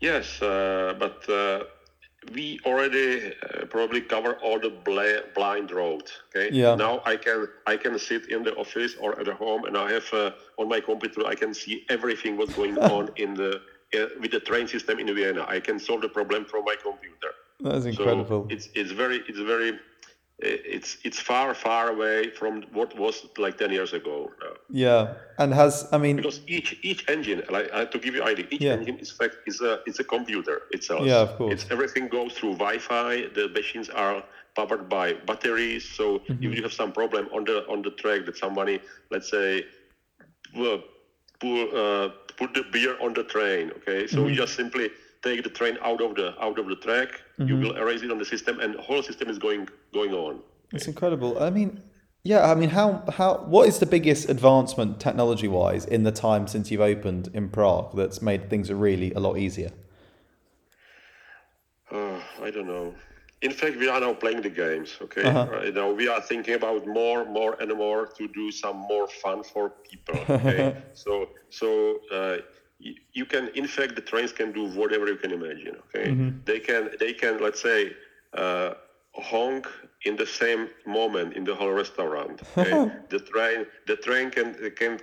Yes, 0.00 0.40
uh, 0.42 0.94
but 0.98 1.28
uh, 1.28 1.64
we 2.32 2.58
already 2.64 3.32
uh, 3.32 3.64
probably 3.66 4.00
cover 4.00 4.34
all 4.42 4.58
the 4.60 4.70
bla- 4.70 5.22
blind 5.34 5.70
roads. 5.70 6.12
Okay. 6.28 6.54
Yeah. 6.54 6.74
Now 6.76 7.00
I 7.04 7.16
can 7.16 7.48
I 7.66 7.76
can 7.76 7.98
sit 7.98 8.28
in 8.28 8.42
the 8.42 8.54
office 8.54 8.94
or 9.00 9.18
at 9.20 9.26
home, 9.28 9.64
and 9.64 9.76
I 9.76 9.90
have 9.92 10.08
uh, 10.12 10.30
on 10.58 10.68
my 10.68 10.80
computer 10.80 11.26
I 11.26 11.34
can 11.34 11.52
see 11.54 11.84
everything 11.88 12.36
what's 12.36 12.52
going 12.52 12.76
on 12.96 13.08
in 13.16 13.34
the 13.34 13.60
uh, 13.94 14.06
with 14.20 14.30
the 14.30 14.40
train 14.40 14.66
system 14.68 14.98
in 14.98 15.12
Vienna. 15.14 15.44
I 15.48 15.60
can 15.60 15.78
solve 15.78 16.02
the 16.02 16.08
problem 16.08 16.44
from 16.44 16.64
my 16.64 16.76
computer. 16.82 17.30
That 17.60 17.74
is 17.76 17.84
So 17.84 17.90
incredible. 17.90 18.46
it's 18.50 18.68
it's 18.74 18.92
very 18.92 19.22
it's 19.28 19.40
very 19.40 19.72
it's 20.40 20.98
it's 21.04 21.18
far 21.18 21.54
far 21.54 21.90
away 21.90 22.30
from 22.30 22.62
what 22.72 22.96
was 22.98 23.26
like 23.38 23.56
10 23.58 23.70
years 23.72 23.92
ago 23.92 24.30
now. 24.40 24.54
yeah. 24.70 25.14
And 25.38 25.54
has, 25.54 25.86
I 25.92 25.98
mean, 25.98 26.16
because 26.16 26.40
each 26.46 26.76
each 26.82 27.04
engine 27.08 27.42
like 27.50 27.68
uh, 27.72 27.84
to 27.86 27.98
give 27.98 28.14
you 28.14 28.22
an 28.22 28.28
idea 28.28 28.46
each 28.50 28.62
Yeah. 28.62 28.74
engine 28.74 28.98
is 28.98 29.10
fact 29.10 29.36
is 29.46 29.60
a 29.60 29.78
it's 29.86 29.98
a 30.00 30.04
computer 30.04 30.62
itself 30.70 31.02
Yeah, 31.06 31.20
of 31.22 31.34
course. 31.36 31.52
it's 31.62 31.70
everything 31.70 32.08
goes 32.08 32.32
through 32.34 32.54
wi-fi 32.64 33.26
the 33.34 33.48
machines 33.48 33.88
are 33.88 34.22
powered 34.56 34.88
by 34.88 35.14
batteries 35.26 35.84
so 35.98 36.04
Mm-hmm. 36.28 36.44
if 36.44 36.56
you 36.56 36.62
have 36.62 36.72
some 36.72 36.92
problem 36.92 37.28
on 37.32 37.44
the 37.44 37.58
on 37.72 37.82
the 37.82 37.90
track 38.02 38.24
that 38.26 38.36
somebody 38.36 38.80
let's 39.10 39.30
say 39.30 39.64
well, 40.54 40.78
pull, 41.40 41.68
uh, 41.76 42.08
put 42.36 42.54
the 42.54 42.62
beer 42.72 42.96
on 43.00 43.12
the 43.14 43.24
train 43.24 43.70
okay 43.78 44.06
so 44.06 44.18
Mm-hmm. 44.20 44.28
you 44.28 44.36
just 44.36 44.54
simply 44.54 44.90
take 45.22 45.42
the 45.42 45.50
train 45.50 45.76
out 45.82 46.00
of 46.00 46.14
the 46.14 46.28
out 46.42 46.58
of 46.58 46.66
the 46.66 46.76
track 46.76 47.08
you 47.48 47.54
Mm-hmm. 47.54 47.62
will 47.62 47.76
erase 47.76 48.02
it 48.02 48.10
on 48.10 48.18
the 48.18 48.24
system 48.24 48.58
and 48.60 48.74
the 48.74 48.82
whole 48.82 49.02
system 49.02 49.28
is 49.28 49.38
going 49.38 49.68
going 49.92 50.12
on 50.12 50.40
It's 50.72 50.86
incredible. 50.86 51.38
I 51.42 51.50
mean, 51.50 51.80
yeah. 52.24 52.50
I 52.52 52.54
mean, 52.54 52.70
how 52.70 52.88
how 53.18 53.30
what 53.54 53.68
is 53.68 53.78
the 53.78 53.86
biggest 53.86 54.28
advancement 54.28 55.00
technology 55.00 55.48
wise 55.48 55.84
in 55.86 56.02
the 56.04 56.12
time 56.12 56.46
since 56.46 56.70
you've 56.70 56.82
opened 56.94 57.28
in 57.32 57.48
Prague 57.48 57.96
that's 57.96 58.20
made 58.20 58.50
things 58.50 58.70
really 58.70 59.10
a 59.14 59.20
lot 59.20 59.38
easier? 59.38 59.70
Uh, 61.90 62.20
I 62.42 62.50
don't 62.50 62.66
know. 62.66 62.94
In 63.40 63.52
fact, 63.52 63.76
we 63.76 63.88
are 63.88 64.00
now 64.00 64.12
playing 64.14 64.42
the 64.42 64.50
games. 64.50 64.96
Okay, 65.00 65.28
Uh-huh. 65.28 65.46
right 65.50 65.72
now 65.74 65.90
we 65.92 66.08
are 66.08 66.20
thinking 66.20 66.54
about 66.54 66.86
more, 66.86 67.24
more, 67.24 67.56
and 67.60 67.72
more 67.76 68.06
to 68.18 68.28
do 68.28 68.50
some 68.50 68.76
more 68.76 69.06
fun 69.22 69.42
for 69.44 69.70
people. 69.88 70.26
Okay, 70.38 70.74
so 70.92 71.28
so 71.50 71.68
uh, 72.12 72.36
you 72.78 73.24
can, 73.26 73.48
in 73.54 73.66
fact, 73.66 73.94
the 73.96 74.00
trains 74.00 74.32
can 74.32 74.52
do 74.52 74.64
whatever 74.66 75.06
you 75.06 75.16
can 75.16 75.32
imagine. 75.32 75.76
Okay, 75.88 76.08
Mm-hmm. 76.12 76.28
they 76.44 76.58
can 76.60 76.90
they 76.98 77.12
can 77.12 77.38
let's 77.40 77.60
say 77.60 77.92
uh, 78.34 78.74
honk 79.14 79.66
in 80.04 80.16
the 80.16 80.26
same 80.26 80.68
moment 80.86 81.34
in 81.34 81.44
the 81.44 81.54
whole 81.54 81.72
restaurant. 81.72 82.40
Okay, 82.58 82.80
the 83.10 83.18
train 83.20 83.66
the 83.86 83.96
train 83.96 84.30
can 84.30 84.54
can 84.76 84.98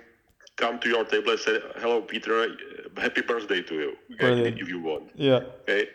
come 0.56 0.78
to 0.80 0.88
your 0.88 1.04
table 1.04 1.30
and 1.32 1.40
say, 1.40 1.58
"Hello, 1.76 2.00
Peter, 2.02 2.34
uh, 2.42 3.00
happy 3.00 3.22
birthday 3.22 3.62
to 3.62 3.74
you." 3.74 3.92
Okay, 4.20 4.52
if 4.60 4.68
you 4.68 4.80
want 4.80 5.10
Yeah. 5.14 5.40
okay 5.62 5.88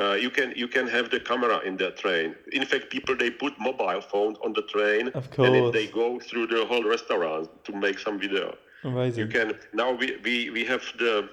uh, 0.00 0.14
you 0.14 0.30
can 0.30 0.52
you 0.56 0.68
can 0.68 0.86
have 0.88 1.10
the 1.10 1.20
camera 1.20 1.58
in 1.64 1.76
the 1.76 1.90
train. 1.92 2.34
In 2.52 2.64
fact 2.64 2.90
people 2.90 3.16
they 3.16 3.30
put 3.30 3.58
mobile 3.58 4.00
phones 4.00 4.38
on 4.44 4.52
the 4.52 4.62
train 4.62 5.08
Of 5.14 5.30
and 5.42 5.72
they 5.72 5.86
go 5.86 6.18
through 6.18 6.46
the 6.48 6.64
whole 6.66 6.84
restaurant 6.84 7.48
to 7.64 7.72
make 7.72 7.98
some 7.98 8.18
video. 8.18 8.56
You 9.16 9.26
can 9.26 9.54
now 9.72 9.92
we, 9.92 10.16
we, 10.24 10.50
we 10.50 10.64
have 10.64 10.82
the 10.98 11.28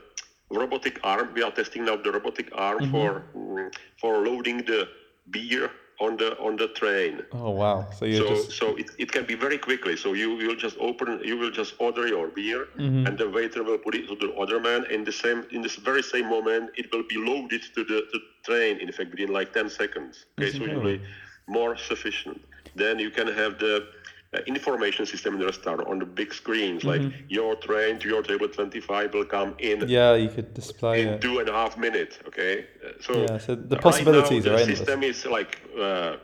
robotic 0.50 1.00
arm. 1.03 1.34
We 1.34 1.44
are 1.44 1.51
testing 1.51 1.86
now 1.86 1.96
the 1.98 2.12
robotic 2.12 2.50
arm 2.53 2.82
Mm-hmm. 2.82 2.91
for 2.91 3.24
mm, 3.36 3.74
for 4.00 4.20
loading 4.25 4.58
the 4.60 4.88
beer 5.30 5.72
on 6.05 6.17
the 6.22 6.29
on 6.48 6.53
the 6.62 6.67
train 6.79 7.13
Oh 7.31 7.51
wow. 7.62 7.77
So 7.98 8.05
you're 8.05 8.25
so 8.25 8.29
just 8.34 8.51
so 8.60 8.65
it, 8.81 8.88
it 9.03 9.10
can 9.15 9.25
be 9.31 9.36
very 9.46 9.60
quickly. 9.67 9.96
So 10.03 10.08
you 10.22 10.29
will 10.41 10.55
just 10.65 10.77
open, 10.89 11.08
you 11.29 11.36
will 11.41 11.53
just 11.62 11.72
order 11.88 12.05
your 12.15 12.27
beer, 12.39 12.62
Mm-hmm. 12.77 13.05
and 13.08 13.13
the 13.22 13.27
waiter 13.38 13.62
will 13.67 13.81
put 13.86 13.93
it 14.00 14.05
to 14.12 14.15
the 14.24 14.29
other 14.43 14.60
man. 14.67 14.79
In 14.96 15.01
the 15.10 15.15
same, 15.24 15.39
in 15.55 15.62
this 15.65 15.75
very 15.89 16.03
same 16.13 16.27
moment, 16.38 16.65
it 16.81 16.86
will 16.91 17.05
be 17.13 17.17
loaded 17.29 17.62
to 17.75 17.81
the, 17.89 17.98
to 18.12 18.17
the 18.24 18.31
train. 18.48 18.74
In 18.86 18.89
fact, 18.98 19.10
within 19.13 19.31
like 19.39 19.50
ten 19.58 19.67
seconds. 19.81 20.13
Okay, 20.39 20.51
so 20.58 20.63
it 20.65 20.74
will 20.75 20.91
be 20.98 21.01
more 21.60 21.74
sufficient. 21.91 22.39
Then 22.81 22.96
you 23.05 23.12
can 23.17 23.27
have 23.41 23.53
the 23.65 23.74
information 24.47 25.05
system 25.05 25.33
in 25.33 25.39
the 25.39 25.45
restaurant 25.45 25.85
on 25.88 26.00
the 26.00 26.05
big 26.05 26.33
screens, 26.33 26.83
like 26.83 27.01
your 27.27 27.55
train 27.55 28.00
to 28.00 28.07
your 28.07 28.23
table 28.23 28.47
25 28.47 29.13
will 29.13 29.25
come 29.25 29.55
in 29.59 29.79
Mm-hmm. 29.79 29.89
yeah. 29.89 30.15
You 30.15 30.29
could 30.29 30.53
display 30.53 31.01
in 31.01 31.07
it. 31.09 31.21
two 31.21 31.39
and 31.39 31.50
a 31.50 31.53
half 31.53 31.77
minutes. 31.77 32.17
Okay, 32.27 32.65
Uh, 32.85 32.89
so 33.01 33.13
Yeah, 33.23 33.38
so 33.38 33.55
the 33.55 33.75
right 33.75 33.81
possibilities 33.83 34.45
now, 34.45 34.51
are 34.51 34.55
the 34.55 34.61
endless. 34.61 34.79
system 34.79 35.03
is 35.03 35.25
like 35.25 35.57
uh, 35.79 36.15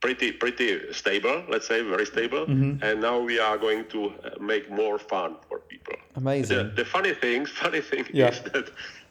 pretty 0.00 0.30
pretty 0.32 0.92
stable. 0.92 1.42
Let's 1.52 1.66
say 1.66 1.82
very 1.82 2.06
stable, 2.06 2.46
Mm-hmm. 2.46 2.82
and 2.86 3.00
now 3.00 3.18
we 3.30 3.36
are 3.40 3.58
going 3.58 3.84
to 3.94 4.00
uh, 4.06 4.12
make 4.40 4.70
more 4.70 4.98
fun 4.98 5.30
for 5.48 5.58
people. 5.72 5.96
Amazing. 6.16 6.56
The, 6.58 6.64
the 6.80 6.84
funny 6.84 7.14
thing, 7.14 7.46
funny 7.64 7.80
thing 7.80 8.04
Yeah. 8.12 8.28
is 8.30 8.40
that 8.52 8.66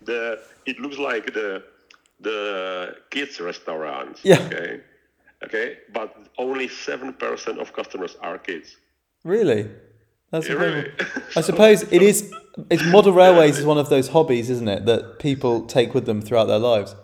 the 0.10 0.40
it 0.66 0.80
looks 0.80 0.98
like 0.98 1.34
the 1.34 1.50
the 2.22 2.40
kids 3.10 3.40
restaurants. 3.42 4.20
Yeah. 4.24 4.40
Okay. 4.48 4.80
Okay, 5.44 5.78
but 5.94 6.16
only 6.38 6.68
seven 6.68 7.14
percent 7.14 7.60
of 7.60 7.72
customers 7.74 8.18
are 8.22 8.38
kids. 8.38 8.76
Really? 9.24 9.70
That's 10.32 10.48
Yeah, 10.48 10.56
really. 10.56 10.92
I 11.36 11.42
suppose 11.42 11.84
it 11.92 12.02
is. 12.02 12.32
It's 12.70 12.84
model 12.86 13.14
railways 13.22 13.58
is 13.58 13.66
one 13.66 13.78
of 13.78 13.90
those 13.90 14.10
hobbies, 14.10 14.50
isn't 14.50 14.68
it, 14.68 14.86
that 14.86 15.20
people 15.20 15.66
take 15.66 15.94
with 15.94 16.06
them 16.06 16.22
throughout 16.22 16.46
their 16.46 16.60
lives. 16.60 16.96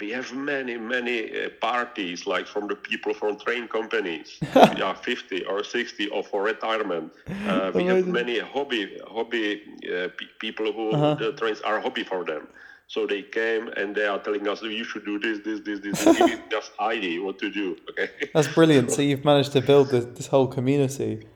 We 0.00 0.10
have 0.10 0.32
many, 0.34 0.76
many 0.76 1.18
uh, 1.30 1.50
parties, 1.60 2.26
like 2.26 2.46
from 2.48 2.66
the 2.66 2.74
people 2.74 3.14
from 3.14 3.38
train 3.38 3.68
companies, 3.68 4.40
are 4.56 4.96
50 4.96 5.44
or 5.44 5.62
60 5.62 6.08
or 6.08 6.24
for 6.24 6.42
retirement. 6.42 7.12
Uh, 7.46 7.70
we 7.74 7.84
have 7.84 8.06
many 8.08 8.40
hobby, 8.40 8.98
hobby 9.06 9.62
uh, 9.86 10.08
pe- 10.18 10.34
people 10.40 10.72
who 10.72 10.90
Uh-huh. 10.92 11.14
the 11.14 11.32
trains 11.34 11.60
are 11.60 11.78
hobby 11.80 12.02
for 12.04 12.24
them. 12.24 12.48
So 12.86 13.06
they 13.06 13.22
came 13.22 13.68
and 13.68 13.94
they 13.94 14.06
are 14.06 14.18
telling 14.18 14.46
us, 14.46 14.62
you 14.62 14.84
should 14.84 15.04
do 15.04 15.18
this, 15.18 15.40
this, 15.44 15.60
this, 15.60 15.80
this, 15.80 16.04
giving 16.04 16.40
us 16.56 16.70
what 16.78 17.38
to 17.38 17.50
do. 17.50 17.76
Okay. 17.90 18.10
That's 18.34 18.48
brilliant. 18.48 18.90
So 18.92 19.02
you've 19.02 19.24
managed 19.24 19.52
to 19.52 19.60
build 19.60 19.88
this, 19.88 20.04
this 20.16 20.26
whole 20.26 20.46
community. 20.46 21.26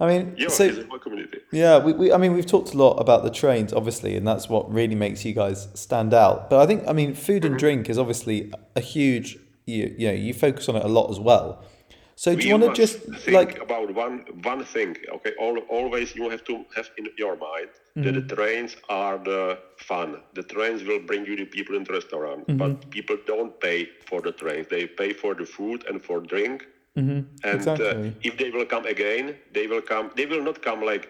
I 0.00 0.06
mean, 0.06 0.34
Yeah, 0.36 0.48
so 0.48 0.64
it's 0.64 0.78
a 0.78 0.86
whole 0.86 0.98
community. 0.98 1.40
yeah, 1.50 1.78
we, 1.78 1.92
we, 1.92 2.12
I 2.12 2.18
mean, 2.18 2.34
we've 2.34 2.46
talked 2.46 2.72
a 2.72 2.76
lot 2.76 2.98
about 2.98 3.24
the 3.24 3.30
trains, 3.30 3.72
obviously, 3.72 4.16
and 4.16 4.26
that's 4.26 4.48
what 4.48 4.72
really 4.72 4.94
makes 4.94 5.24
you 5.24 5.32
guys 5.32 5.66
stand 5.74 6.14
out. 6.14 6.50
But 6.50 6.60
I 6.60 6.66
think, 6.66 6.86
I 6.86 6.92
mean, 6.92 7.14
food 7.14 7.44
and 7.44 7.54
mm-hmm. 7.54 7.58
drink 7.58 7.90
is 7.90 7.98
obviously 7.98 8.52
a 8.76 8.80
huge, 8.80 9.38
you, 9.66 9.92
you 9.98 10.08
know, 10.08 10.14
you 10.14 10.32
focus 10.32 10.68
on 10.68 10.76
it 10.76 10.84
a 10.84 10.88
lot 10.88 11.10
as 11.10 11.18
well. 11.18 11.64
So 12.22 12.34
do 12.34 12.46
you 12.48 12.56
want 12.58 12.74
to 12.74 12.80
just 12.84 12.98
think 13.24 13.34
like, 13.40 13.62
about 13.68 13.94
one 13.94 14.14
one 14.42 14.64
thing? 14.64 14.96
Okay, 15.16 15.32
All, 15.38 15.56
always 15.78 16.14
you 16.16 16.28
have 16.34 16.44
to 16.50 16.54
have 16.76 16.88
in 16.98 17.06
your 17.24 17.36
mind 17.36 17.70
that 18.04 18.14
Mm-hmm. 18.14 18.28
the 18.28 18.34
trains 18.36 18.76
are 18.88 19.18
the 19.30 19.58
fun. 19.88 20.10
The 20.38 20.44
trains 20.54 20.80
will 20.88 21.00
bring 21.10 21.26
you 21.26 21.34
the 21.42 21.46
people 21.56 21.74
in 21.78 21.84
the 21.84 21.92
restaurant, 21.98 22.40
Mm-hmm. 22.46 22.58
but 22.62 22.90
people 22.96 23.16
don't 23.32 23.52
pay 23.60 23.78
for 24.08 24.20
the 24.26 24.32
trains. 24.42 24.66
They 24.74 24.84
pay 25.02 25.12
for 25.22 25.32
the 25.40 25.46
food 25.56 25.84
and 25.88 25.96
for 26.08 26.20
drink. 26.34 26.66
And 26.96 27.04
uh, 27.06 27.14
Mm-hmm. 27.50 27.54
Exactly. 27.56 28.14
if 28.28 28.36
they 28.40 28.50
will 28.50 28.66
come 28.74 28.86
again, 28.86 29.36
they 29.56 29.66
will 29.72 29.84
come. 29.92 30.10
They 30.16 30.26
will 30.26 30.42
not 30.50 30.58
come 30.68 30.80
like 30.92 31.04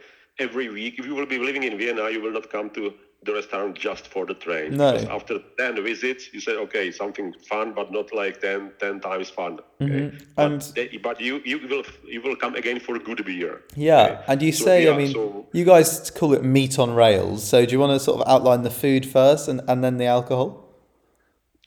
every 0.46 0.68
week. 0.78 0.92
If 1.00 1.04
you 1.06 1.14
will 1.18 1.30
be 1.36 1.38
living 1.48 1.64
in 1.68 1.78
Vienna, 1.82 2.10
you 2.10 2.20
will 2.24 2.32
not 2.38 2.50
come 2.56 2.68
to 2.78 2.92
the 3.25 3.34
restaurant 3.34 3.76
just 3.76 4.06
for 4.06 4.25
the 4.26 4.34
train. 4.34 4.76
No. 4.76 4.92
Because 4.92 5.08
after 5.08 5.38
10 5.58 5.82
visits, 5.82 6.32
you 6.32 6.40
say, 6.40 6.52
okay, 6.52 6.90
something 6.92 7.34
fun, 7.48 7.72
but 7.75 7.90
not 7.92 8.14
like 8.14 8.40
10, 8.40 8.72
10 8.78 9.00
times 9.00 9.28
fun. 9.28 9.58
Okay? 9.80 10.10
But, 10.12 10.18
Mm-hmm. 10.40 10.40
And- 10.40 10.62
they, 10.76 10.96
but 11.02 11.20
you, 11.20 11.40
you 11.44 11.58
will 11.68 11.82
you 12.06 12.20
will 12.22 12.37
come 12.37 12.54
again 12.54 12.78
for 12.80 12.94
a 12.96 12.98
good 13.00 13.25
beer. 13.25 13.62
yeah, 13.75 14.02
okay? 14.04 14.22
and 14.28 14.42
you 14.42 14.52
So 14.52 14.64
say, 14.64 14.84
we 14.87 14.90
I 14.92 14.96
mean, 14.96 15.12
so- 15.12 15.46
you 15.52 15.64
guys 15.64 16.10
call 16.10 16.32
it 16.34 16.44
meat 16.44 16.78
on 16.78 16.94
rails. 16.94 17.42
So 17.48 17.66
do 17.66 17.72
you 17.72 17.80
want 17.80 17.92
to 17.92 18.00
sort 18.00 18.20
of 18.20 18.28
outline 18.28 18.62
the 18.62 18.70
food 18.70 19.04
first 19.04 19.48
and, 19.48 19.60
and 19.68 19.82
then 19.82 19.96
the 19.98 20.06
alcohol? 20.06 20.64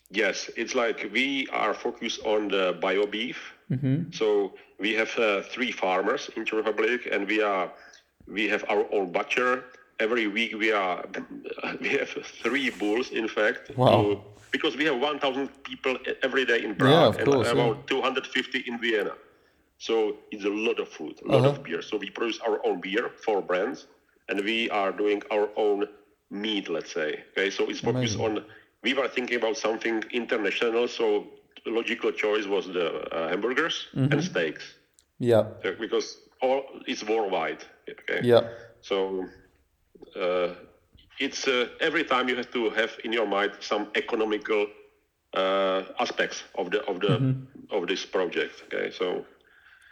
Yes, 0.10 0.50
it's 0.58 0.76
like 0.76 1.10
we 1.14 1.48
are 1.52 1.74
focused 1.74 2.22
on 2.26 2.48
the 2.50 2.78
bio 2.82 3.06
beef. 3.06 3.38
Mm-hmm. 3.72 4.12
So 4.12 4.54
we 4.80 4.94
have 4.94 5.12
uh, 5.18 5.42
three 5.44 5.72
farmers 5.72 6.30
in 6.36 6.46
Czech 6.46 6.56
Republic, 6.66 7.08
and 7.12 7.28
we 7.28 7.42
are 7.42 7.72
we 8.28 8.48
have 8.50 8.64
our 8.70 8.86
own 8.92 9.12
butcher. 9.12 9.64
Every 10.02 10.28
week 10.38 10.52
we 10.64 10.70
are 10.72 10.98
we 11.84 11.90
have 12.00 12.10
three 12.44 12.70
bulls, 12.82 13.08
in 13.22 13.28
fact. 13.38 13.62
Wow. 13.78 14.02
to- 14.04 14.22
because 14.56 14.76
we 14.76 14.84
have 14.84 15.00
1,000 15.00 15.48
people 15.64 15.96
every 16.24 16.44
day 16.52 16.60
in 16.68 16.72
Yeah, 16.72 16.82
Prague 16.84 17.14
of 17.16 17.22
and 17.22 17.28
course, 17.32 17.48
yeah. 17.48 17.54
about 17.54 17.88
250 17.88 18.60
in 18.70 18.76
Vienna. 18.82 19.14
So 19.78 19.94
it's 20.34 20.44
a 20.44 20.50
lot 20.68 20.78
of 20.84 20.88
food, 20.98 21.16
a 21.24 21.28
lot 21.32 21.38
Uh-huh. 21.38 21.50
of 21.52 21.64
beer. 21.64 21.82
So 21.90 21.94
we 22.04 22.10
produce 22.18 22.40
our 22.48 22.58
own 22.68 22.78
beer 22.86 23.06
for 23.26 23.38
brands, 23.50 23.80
and 24.28 24.36
we 24.50 24.58
are 24.80 24.92
doing 25.04 25.20
our 25.36 25.48
own 25.66 25.80
meat, 26.44 26.66
let's 26.76 26.92
say. 27.00 27.10
Okay, 27.32 27.50
so 27.58 27.62
it's 27.72 27.80
focused 27.90 28.20
on. 28.26 28.32
We 28.88 28.92
were 29.00 29.08
thinking 29.18 29.38
about 29.42 29.56
something 29.68 29.96
international, 30.22 30.86
so 31.00 31.06
the 31.66 31.72
logical 31.80 32.12
choice 32.24 32.46
was 32.56 32.64
the 32.78 32.88
uh, 32.90 33.30
hamburgers 33.32 33.76
and 34.12 34.20
steaks 34.32 34.66
Yeah. 35.32 35.44
uh, 35.66 35.72
because 35.86 36.08
all 36.46 36.62
it's 36.92 37.04
worldwide. 37.12 37.62
Okay. 37.94 38.20
Yeah. 38.34 38.44
So 38.90 38.96
uh, 40.16 40.50
it's 41.20 41.48
uh, 41.48 41.68
every 41.80 42.04
time 42.04 42.30
you 42.30 42.36
have 42.36 42.52
to 42.52 42.70
have 42.72 42.92
in 43.04 43.14
your 43.14 43.28
mind 43.28 43.52
some 43.60 43.88
economical 43.96 44.68
uh, 45.34 45.84
aspects 46.00 46.44
of 46.56 46.72
the 46.72 46.84
of 46.86 47.00
the 47.00 47.36
of 47.72 47.88
this 47.88 48.06
project. 48.06 48.64
Okay, 48.66 48.92
so 48.92 49.26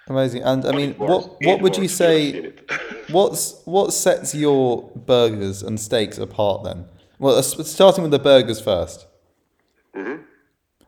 Amazing. 0.07 0.41
And 0.43 0.65
I 0.65 0.71
mean, 0.71 0.89
it 0.91 0.99
works. 0.99 1.25
what 1.27 1.41
what 1.41 1.61
would 1.61 1.75
you 1.77 1.83
works. 1.83 1.93
say? 1.93 2.51
What's 3.09 3.61
what 3.65 3.93
sets 3.93 4.35
your 4.35 4.91
burgers 5.05 5.63
and 5.63 5.79
steaks 5.79 6.17
apart 6.17 6.63
then? 6.63 6.85
Well, 7.19 7.37
s- 7.37 7.67
starting 7.67 8.03
with 8.03 8.11
the 8.11 8.19
burgers 8.19 8.61
1st 8.61 9.05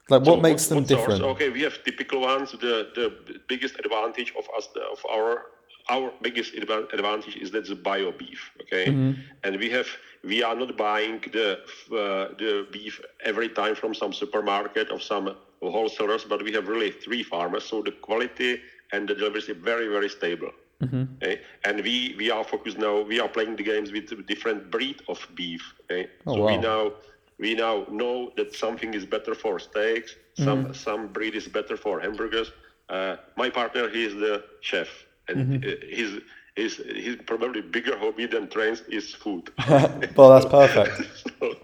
Like, 0.10 0.22
what 0.26 0.36
So 0.36 0.42
makes 0.42 0.68
them 0.68 0.80
what's 0.80 0.92
ours? 0.92 0.98
different? 0.98 1.24
Okay, 1.24 1.50
we 1.50 1.62
have 1.62 1.84
typical 1.84 2.22
ones. 2.22 2.52
The 2.52 2.90
the 2.96 3.40
biggest 3.48 3.76
advantage 3.80 4.34
of 4.38 4.46
us 4.58 4.68
of 4.92 5.00
our 5.10 5.46
our 5.92 6.12
biggest 6.22 6.54
advantage 6.98 7.38
is 7.38 7.52
that 7.52 7.66
the 7.68 7.76
bio 7.76 8.12
beef. 8.12 8.42
Okay, 8.64 8.88
Mm-hmm. 8.88 9.12
and 9.44 9.58
we 9.64 9.70
have 9.72 9.88
we 10.24 10.44
are 10.44 10.56
not 10.56 10.78
buying 10.78 11.20
the 11.38 11.50
uh, 12.02 12.26
the 12.42 12.68
beef 12.72 13.00
every 13.32 13.50
time 13.50 13.76
from 13.76 13.94
some 13.94 14.14
supermarket 14.14 14.92
or 14.92 15.00
some 15.00 15.26
wholesalers, 15.62 16.26
but 16.26 16.44
we 16.44 16.52
have 16.54 16.68
really 16.68 16.92
three 16.92 17.24
farmers, 17.24 17.64
so 17.66 17.82
the 17.84 17.92
quality 18.08 18.60
and 18.94 19.10
the 19.10 19.16
delivery 19.16 19.40
is 19.40 19.50
very 19.72 19.88
very 19.88 20.10
stable. 20.10 20.52
Mm-hmm. 20.82 21.04
Okay? 21.24 21.40
And 21.66 21.82
we 21.82 22.16
we 22.18 22.32
are 22.32 22.44
focused 22.44 22.78
now. 22.78 23.02
We 23.02 23.20
are 23.20 23.30
playing 23.30 23.56
the 23.58 23.64
games 23.64 23.92
with 23.92 24.08
different 24.28 24.70
breed 24.72 25.02
of 25.08 25.28
beef. 25.36 25.74
Okay, 25.84 26.08
Oh, 26.26 26.34
so 26.34 26.42
we 26.42 26.58
now 26.58 26.92
we 27.40 27.54
now 27.56 27.86
know 27.90 28.32
that 28.38 28.54
something 28.54 28.94
is 28.94 29.06
better 29.06 29.36
for 29.36 29.60
steaks, 29.60 30.16
Mm-hmm. 30.40 30.66
some 30.66 30.74
some 30.74 31.08
breed 31.08 31.36
is 31.36 31.48
better 31.48 31.78
for 31.78 32.00
hamburgers. 32.00 32.52
Uh, 32.90 33.16
my 33.38 33.50
partner, 33.50 33.90
he 33.90 34.04
is 34.06 34.14
the 34.16 34.42
chef, 34.62 34.90
and 35.32 35.62
Mm-hmm. 35.62 35.70
uh, 35.70 35.96
his 35.98 36.22
his 36.56 36.76
his 37.06 37.16
probably 37.26 37.62
bigger 37.62 37.98
hobby 37.98 38.26
than 38.28 38.50
trains 38.50 38.82
is 38.90 39.14
food. 39.14 39.50
well, 40.18 40.30
that's 40.30 40.46
perfect. 40.46 40.94
so, 41.40 41.56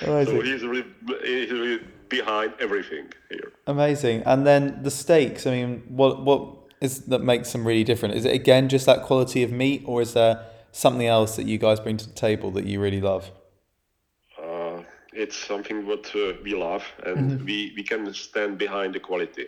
so 0.00 0.40
he's 0.48 0.62
really, 0.64 0.84
he's 1.24 1.50
really 1.50 1.80
behind 2.08 2.52
everything 2.60 3.06
here. 3.30 3.52
Amazing. 3.66 4.22
And 4.26 4.46
then 4.46 4.82
the 4.82 4.90
steaks. 4.90 5.46
I 5.46 5.50
mean, 5.50 5.82
what 5.88 6.22
what 6.24 6.40
is 6.80 7.00
that 7.06 7.20
makes 7.22 7.52
them 7.52 7.66
really 7.66 7.84
different? 7.84 8.14
Is 8.14 8.24
it 8.24 8.34
again 8.34 8.68
just 8.68 8.86
that 8.86 9.02
quality 9.02 9.42
of 9.42 9.50
meat, 9.52 9.82
or 9.86 10.02
is 10.02 10.12
there 10.14 10.44
something 10.72 11.06
else 11.06 11.36
that 11.36 11.46
you 11.46 11.58
guys 11.58 11.80
bring 11.80 11.96
to 11.98 12.06
the 12.06 12.14
table 12.14 12.50
that 12.52 12.64
you 12.66 12.80
really 12.80 13.00
love? 13.00 13.30
Uh, 14.42 14.82
it's 15.12 15.36
something 15.36 15.86
what 15.86 16.10
uh, 16.16 16.32
we 16.42 16.54
love, 16.54 16.84
and 17.06 17.44
we, 17.44 17.72
we 17.76 17.82
can 17.82 18.12
stand 18.12 18.58
behind 18.58 18.94
the 18.94 19.00
quality 19.00 19.46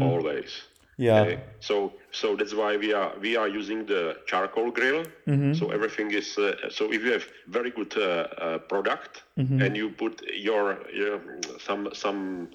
always. 0.00 0.62
Yeah. 0.96 1.20
Okay? 1.20 1.38
So 1.60 1.92
so 2.10 2.36
that's 2.36 2.54
why 2.54 2.76
we 2.76 2.92
are 2.92 3.12
we 3.20 3.36
are 3.36 3.48
using 3.48 3.86
the 3.86 4.16
charcoal 4.26 4.70
grill. 4.70 5.04
So 5.52 5.70
everything 5.70 6.10
is 6.12 6.36
uh, 6.38 6.70
so 6.70 6.92
if 6.92 7.02
you 7.04 7.12
have 7.12 7.26
very 7.48 7.70
good 7.70 7.96
uh, 7.96 8.02
uh, 8.02 8.58
product 8.58 9.22
and 9.58 9.76
you 9.76 9.90
put 9.90 10.22
your, 10.34 10.78
your 10.92 11.20
some 11.58 11.88
some 11.92 12.48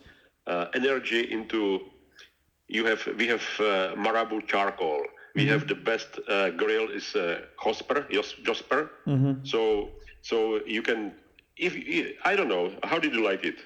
uh, 0.48 0.66
energy 0.74 1.32
into 1.32 1.80
you 2.68 2.86
have 2.86 3.08
we 3.18 3.28
have 3.28 3.44
uh, 3.60 3.96
Marabu 3.96 4.46
charcoal. 4.48 5.04
We 5.36 5.46
have 5.48 5.68
the 5.68 5.76
best 5.76 6.20
uh, 6.28 6.50
grill 6.52 6.90
is 6.90 7.16
uh, 7.16 7.42
Hosper 7.62 8.10
Jos, 8.12 8.36
Josper. 8.44 8.90
So 9.44 9.90
so 10.22 10.60
you 10.66 10.82
can 10.82 11.14
if 11.58 11.74
I 12.26 12.36
don't 12.36 12.50
know 12.50 12.72
how 12.84 13.00
did 13.00 13.14
you 13.14 13.24
like 13.24 13.44
it? 13.46 13.58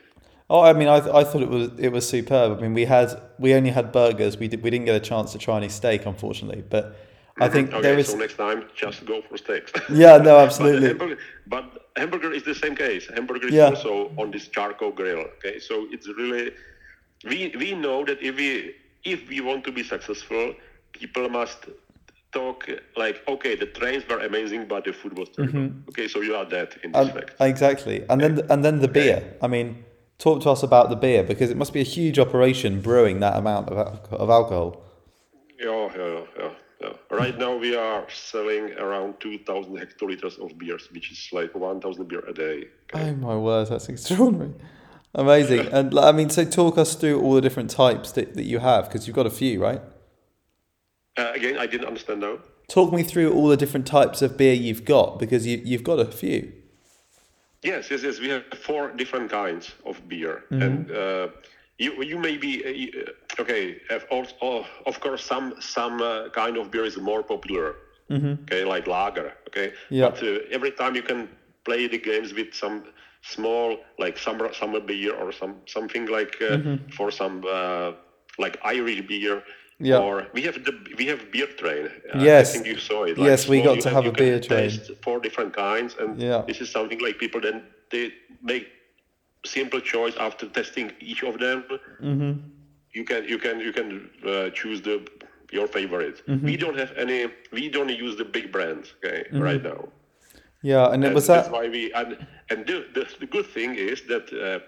Oh, 0.50 0.62
I 0.62 0.74
mean, 0.74 0.88
I, 0.88 0.98
I 0.98 1.24
thought 1.24 1.42
it 1.42 1.50
was 1.50 1.72
it 1.80 1.90
was 1.90 2.08
superb. 2.08 2.58
I 2.58 2.62
mean, 2.62 2.74
we 2.74 2.86
had 2.86 3.20
we 3.40 3.54
only 3.56 3.72
had 3.72 3.92
burgers. 3.92 4.38
We 4.38 4.48
did, 4.48 4.62
we 4.62 4.70
didn't 4.70 4.86
get 4.86 4.96
a 4.96 5.00
chance 5.00 5.32
to 5.32 5.38
try 5.40 5.58
any 5.58 5.70
steak, 5.70 6.06
unfortunately. 6.06 6.64
But 6.70 6.96
I 7.40 7.50
think 7.50 7.74
Okay, 7.74 7.82
there 7.82 7.98
is. 7.98 8.08
so 8.08 8.18
next 8.18 8.36
time 8.38 8.66
just 8.76 9.06
go 9.06 9.22
for 9.24 9.38
steaks. 9.38 9.72
Yeah, 9.90 10.18
no, 10.18 10.36
But, 10.38 10.46
absolutely. 10.46 10.88
hamburger, 10.90 11.18
but 11.48 11.66
hamburger 11.98 12.32
is 12.32 12.44
the 12.44 12.54
same 12.56 12.76
case. 12.76 13.08
Hamburger 13.14 13.48
is 13.48 13.54
Yeah. 13.56 13.70
also 13.70 14.12
on 14.18 14.32
this 14.32 14.48
charcoal 14.48 14.92
grill. 14.92 15.26
Okay, 15.38 15.60
so 15.60 15.88
it's 15.92 16.08
really 16.08 16.52
we 17.24 17.52
we 17.58 17.74
know 17.74 18.06
that 18.06 18.22
if 18.22 18.36
we 18.36 18.76
if 19.04 19.28
we 19.30 19.42
want 19.42 19.64
to 19.66 19.72
be 19.72 19.84
successful, 19.84 20.54
people 20.94 21.28
must 21.30 21.66
talk 22.32 22.70
like 22.96 23.22
okay, 23.28 23.56
the 23.56 23.66
trains 23.66 24.04
were 24.08 24.20
amazing, 24.20 24.68
but 24.68 24.84
the 24.86 24.94
food 24.94 25.18
was 25.18 25.30
terrible. 25.30 25.72
Okay, 25.90 26.08
so 26.08 26.22
you 26.22 26.36
are 26.36 26.46
that 26.46 26.78
in 26.84 26.92
this 26.92 27.02
Um, 27.02 27.14
fact. 27.14 27.32
exactly, 27.40 28.06
and 28.10 28.22
then 28.22 28.42
and 28.52 28.64
then 28.64 28.80
the 28.80 28.88
beer. 28.88 29.24
I 29.42 29.48
mean, 29.48 29.85
talk 30.18 30.42
to 30.44 30.50
us 30.50 30.64
about 30.64 30.90
the 30.90 30.96
beer 30.96 31.24
because 31.24 31.50
it 31.50 31.58
must 31.58 31.74
be 31.74 31.82
a 31.82 31.84
huge 31.84 32.20
operation 32.20 32.82
brewing 32.82 33.20
that 33.20 33.36
amount 33.38 33.70
of 33.70 33.78
al- 33.78 34.08
of 34.12 34.30
alcohol. 34.30 34.82
Yeah, 35.60 35.90
yeah, 35.96 36.22
yeah, 36.38 36.50
yeah. 36.82 36.94
Right 37.10 37.38
now 37.38 37.56
we 37.56 37.76
are 37.76 38.06
selling 38.10 38.74
around 38.74 39.20
2,000 39.20 39.78
hectoliters 39.78 40.40
of 40.40 40.58
beers, 40.58 40.90
which 40.92 41.12
is 41.12 41.30
like 41.32 41.56
1,000 41.56 42.08
beer 42.08 42.24
a 42.28 42.34
day. 42.34 42.68
Okay. 42.94 43.10
Oh 43.10 43.16
my 43.16 43.36
word, 43.36 43.70
that's 43.70 43.90
extraordinary. 43.90 44.54
Amazing. 45.14 45.68
And 45.72 45.98
I 45.98 46.12
mean, 46.12 46.30
so 46.30 46.44
talk 46.44 46.78
us 46.78 46.96
through 46.96 47.22
all 47.22 47.34
the 47.34 47.42
different 47.42 47.70
types 47.70 48.12
that, 48.12 48.34
that 48.36 48.44
you 48.44 48.60
have 48.60 48.90
because 48.90 49.08
you've 49.08 49.16
got 49.16 49.26
a 49.26 49.30
few, 49.32 49.62
right? 49.62 49.82
Uh, 51.18 51.32
again, 51.34 51.58
I 51.58 51.68
didn't 51.68 51.88
understand 51.88 52.20
now. 52.20 52.40
Talk 52.68 52.92
me 52.92 53.02
through 53.04 53.32
all 53.34 53.48
the 53.48 53.56
different 53.56 53.88
types 53.88 54.22
of 54.22 54.38
beer 54.38 54.54
you've 54.54 54.84
got 54.84 55.18
because 55.18 55.48
you, 55.48 55.62
you've 55.64 55.84
got 55.84 56.00
a 56.00 56.06
few. 56.06 56.52
Yes, 57.66 57.92
yes, 57.92 58.04
yes. 58.04 58.20
We 58.20 58.30
have 58.30 58.46
four 58.68 58.92
different 58.92 59.32
kinds 59.32 59.74
of 59.86 60.08
beer, 60.08 60.44
and 60.62 60.92
uh, 60.92 61.28
you 61.80 62.04
you 62.04 62.20
may 62.20 62.38
be 62.38 62.54
uh, 62.64 63.02
uh, 63.02 63.42
okay. 63.44 63.78
Of, 63.90 64.06
also, 64.12 64.66
of 64.86 65.00
course, 65.02 65.24
some 65.26 65.56
some 65.60 66.02
uh, 66.02 66.30
kind 66.30 66.58
of 66.58 66.72
beer 66.72 66.86
is 66.86 66.98
more 66.98 67.24
popular. 67.24 67.76
Okay, 68.48 68.64
like 68.66 68.88
lager. 68.88 69.34
Okay, 69.50 69.74
Yeah. 69.90 70.10
But 70.10 70.22
uh, 70.24 70.40
every 70.52 70.72
time 70.72 70.96
you 70.96 71.04
can 71.04 71.30
play 71.66 71.88
the 71.88 71.98
games 71.98 72.34
with 72.34 72.54
some 72.54 72.84
small 73.22 73.78
like 74.00 74.18
summer 74.20 74.54
summer 74.54 74.80
beer 74.82 75.14
or 75.14 75.32
some 75.32 75.56
something 75.66 76.06
like 76.08 76.36
uh, 76.42 76.60
for 76.98 77.12
some 77.12 77.44
uh, 77.50 77.92
like 78.38 78.58
Irish 78.64 79.02
beer. 79.08 79.44
Yeah. 79.80 79.98
Or 79.98 80.28
we 80.34 80.42
have 80.44 80.64
the 80.64 80.74
we 80.98 81.06
have 81.08 81.32
beer 81.32 81.48
train. 81.48 81.88
Uh, 82.14 82.20
Yes. 82.24 82.50
I 82.50 82.54
think 82.54 82.68
you 82.68 82.78
saw 82.80 83.04
it. 83.04 83.18
Yes, 83.18 83.48
we 83.48 83.62
got 83.62 83.82
to 83.82 83.90
have 83.90 84.06
a 84.06 84.12
beer 84.12 84.40
train. 84.40 84.72
four 85.02 85.20
different 85.20 85.54
kinds, 85.54 85.96
and 86.00 86.20
Yeah. 86.22 86.44
this 86.48 86.62
is 86.62 86.70
something 86.70 87.00
like 87.02 87.18
people 87.18 87.42
then 87.42 87.64
they 87.92 88.14
make 88.42 88.68
simple 89.46 89.82
choice 89.82 90.16
after 90.18 90.48
testing 90.48 90.92
each 91.00 91.24
of 91.24 91.38
them. 91.40 91.64
Mm-hmm. 92.02 92.32
You 92.94 93.04
can 93.04 93.26
you 93.28 93.38
can 93.38 93.60
you 93.60 93.74
can 93.74 94.10
uh, 94.26 94.50
choose 94.52 94.82
the 94.82 95.06
your 95.52 95.68
favorite. 95.68 96.26
Mm-hmm. 96.28 96.46
We 96.46 96.58
don't 96.58 96.78
have 96.78 96.92
any. 96.98 97.28
We 97.52 97.70
don't 97.70 97.90
use 97.90 98.16
the 98.16 98.26
big 98.26 98.52
brands. 98.52 98.94
Okay, 98.98 99.26
right 99.34 99.62
now. 99.62 99.90
Yeah, 100.64 100.92
and 100.94 101.04
it 101.04 101.08
And 101.08 101.16
was 101.16 101.28
that's 101.28 101.50
why 101.50 101.68
we 101.68 101.92
and 101.94 102.26
and 102.50 102.66
the, 102.66 102.86
the 102.94 103.04
the 103.20 103.26
good 103.28 103.46
thing 103.46 103.76
is 103.76 104.02
that 104.04 104.26
uh, 104.34 104.60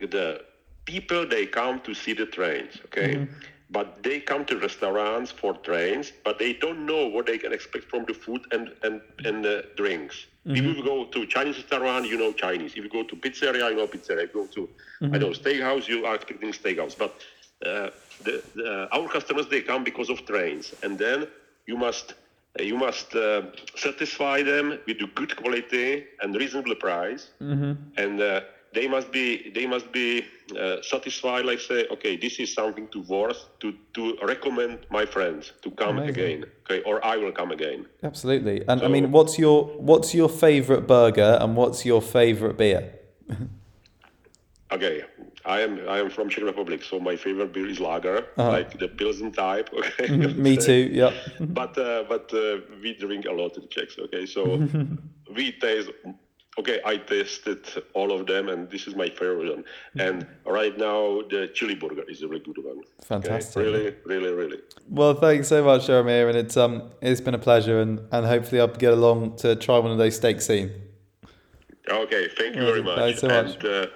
the 0.00 0.42
people 0.84 1.26
they 1.26 1.46
come 1.46 1.80
to 1.80 1.94
see 1.94 2.12
the 2.12 2.26
trains. 2.26 2.74
Okay. 2.86 3.14
Mm-hmm. 3.14 3.34
But 3.72 4.02
they 4.04 4.20
come 4.20 4.44
to 4.46 4.58
restaurants 4.58 5.32
for 5.32 5.54
trains, 5.68 6.12
but 6.24 6.38
they 6.38 6.54
don't 6.54 6.86
know 6.86 7.06
what 7.08 7.26
they 7.26 7.38
can 7.38 7.52
expect 7.52 7.86
from 7.90 8.04
the 8.06 8.14
food 8.14 8.42
and 8.52 8.70
and 8.84 9.00
and 9.24 9.44
the 9.44 9.64
drinks. 9.76 10.26
If 10.54 10.64
Mm-hmm. 10.64 10.72
you 10.76 10.84
go 10.84 11.06
to 11.06 11.26
Chinese 11.26 11.58
restaurant, 11.58 12.06
you 12.06 12.18
know 12.18 12.32
Chinese. 12.32 12.72
If 12.76 12.84
you 12.84 12.90
go 12.90 13.04
to 13.04 13.16
pizzeria, 13.16 13.70
you 13.70 13.76
know 13.76 13.88
pizzeria. 13.88 14.24
If 14.24 14.34
you 14.34 14.42
go 14.42 14.48
to 14.56 14.70
Mm-hmm. 15.02 15.14
I 15.14 15.18
know 15.18 15.30
steakhouse, 15.30 15.88
you 15.88 16.06
are 16.06 16.14
expecting 16.16 16.52
steakhouse. 16.52 16.96
But 16.98 17.12
uh, 17.66 17.90
the, 18.20 18.42
the, 18.54 18.88
our 18.92 19.08
customers 19.08 19.46
they 19.48 19.62
come 19.62 19.84
because 19.84 20.10
of 20.10 20.24
trains, 20.26 20.74
and 20.82 20.98
then 20.98 21.26
you 21.66 21.76
must 21.76 22.14
uh, 22.58 22.62
you 22.62 22.76
must 22.76 23.14
uh, 23.14 23.42
satisfy 23.76 24.42
them 24.42 24.78
with 24.86 25.00
a 25.02 25.08
good 25.14 25.36
quality 25.36 26.04
and 26.20 26.34
reasonable 26.36 26.74
price, 26.76 27.30
and 27.96 28.20
uh, 28.20 28.40
they 28.74 28.88
must 28.88 29.12
be 29.12 29.50
they 29.54 29.66
must 29.66 29.92
be 29.92 30.24
uh, 30.56 30.82
satisfied. 30.82 31.44
Like 31.44 31.60
say, 31.60 31.86
okay, 31.90 32.16
this 32.16 32.38
is 32.38 32.52
something 32.54 32.88
to 32.88 33.00
worth 33.08 33.48
to 33.60 33.72
to 33.94 34.16
recommend 34.26 34.78
my 34.90 35.06
friends 35.06 35.52
to 35.62 35.70
come 35.70 35.98
Amazing. 35.98 36.10
again. 36.10 36.44
Okay, 36.64 36.82
or 36.84 37.04
I 37.04 37.16
will 37.16 37.32
come 37.32 37.52
again. 37.52 37.86
Absolutely. 38.02 38.62
And 38.68 38.82
I 38.82 38.88
mean, 38.88 39.10
what's 39.12 39.38
your 39.38 39.64
what's 39.78 40.14
your 40.14 40.28
favorite 40.28 40.86
burger 40.86 41.38
and 41.40 41.56
what's 41.56 41.84
your 41.84 42.02
favorite 42.02 42.56
beer? 42.56 42.92
Okay, 44.72 45.02
I 45.44 45.60
am 45.60 45.80
I 45.86 45.98
am 45.98 46.08
from 46.08 46.30
Czech 46.30 46.44
Republic, 46.44 46.82
so 46.82 46.98
my 46.98 47.14
favorite 47.16 47.52
beer 47.52 47.68
is 47.68 47.78
lager, 47.78 48.26
like 48.36 48.78
the 48.78 48.88
Pilsen 48.88 49.30
type. 49.32 49.68
Okay, 49.78 50.04
Uh-huh. 50.04 50.14
Mm-hmm. 50.14 50.42
Me 50.48 50.56
too. 50.56 50.88
Yeah. 50.92 51.12
but 51.40 51.76
uh, 51.76 52.04
but 52.08 52.32
uh, 52.32 52.60
we 52.82 52.94
drink 52.94 53.26
a 53.26 53.32
lot 53.32 53.56
in 53.58 53.68
Czechs. 53.68 53.98
Okay, 53.98 54.24
so 54.26 54.42
we 55.36 55.52
taste. 55.52 55.90
Okay, 56.58 56.80
I 56.84 56.98
tasted 56.98 57.64
all 57.94 58.12
of 58.12 58.26
them, 58.26 58.50
and 58.50 58.70
this 58.70 58.86
is 58.86 58.94
my 58.94 59.08
favorite 59.08 59.50
one. 59.50 59.64
And 59.98 60.26
right 60.44 60.76
now, 60.76 61.22
the 61.30 61.50
chili 61.54 61.74
burger 61.74 62.02
is 62.08 62.20
a 62.22 62.28
really 62.28 62.44
good 62.44 62.58
one. 62.58 62.78
Okay, 62.78 63.04
Fantastic. 63.04 63.62
Really, 63.62 63.94
really, 64.04 64.32
really. 64.32 64.58
Well, 64.90 65.14
thanks 65.14 65.48
so 65.48 65.64
much, 65.64 65.86
Jeremy, 65.86 66.12
and 66.12 66.36
it's 66.36 66.56
um 66.58 66.90
it's 67.00 67.22
been 67.22 67.34
a 67.34 67.38
pleasure, 67.38 67.80
and 67.80 68.00
and 68.12 68.26
hopefully 68.26 68.60
I'll 68.60 68.68
get 68.68 68.92
along 68.92 69.36
to 69.36 69.56
try 69.56 69.78
one 69.78 69.92
of 69.92 69.98
those 69.98 70.16
steaks 70.16 70.46
soon. 70.46 70.70
Okay, 71.88 72.28
thank 72.36 72.54
you 72.54 72.64
very 72.66 72.82
much. 72.82 72.98
Thanks 72.98 73.20
so 73.20 73.28
much. 73.28 73.54
And 73.56 73.64
uh, 73.64 73.86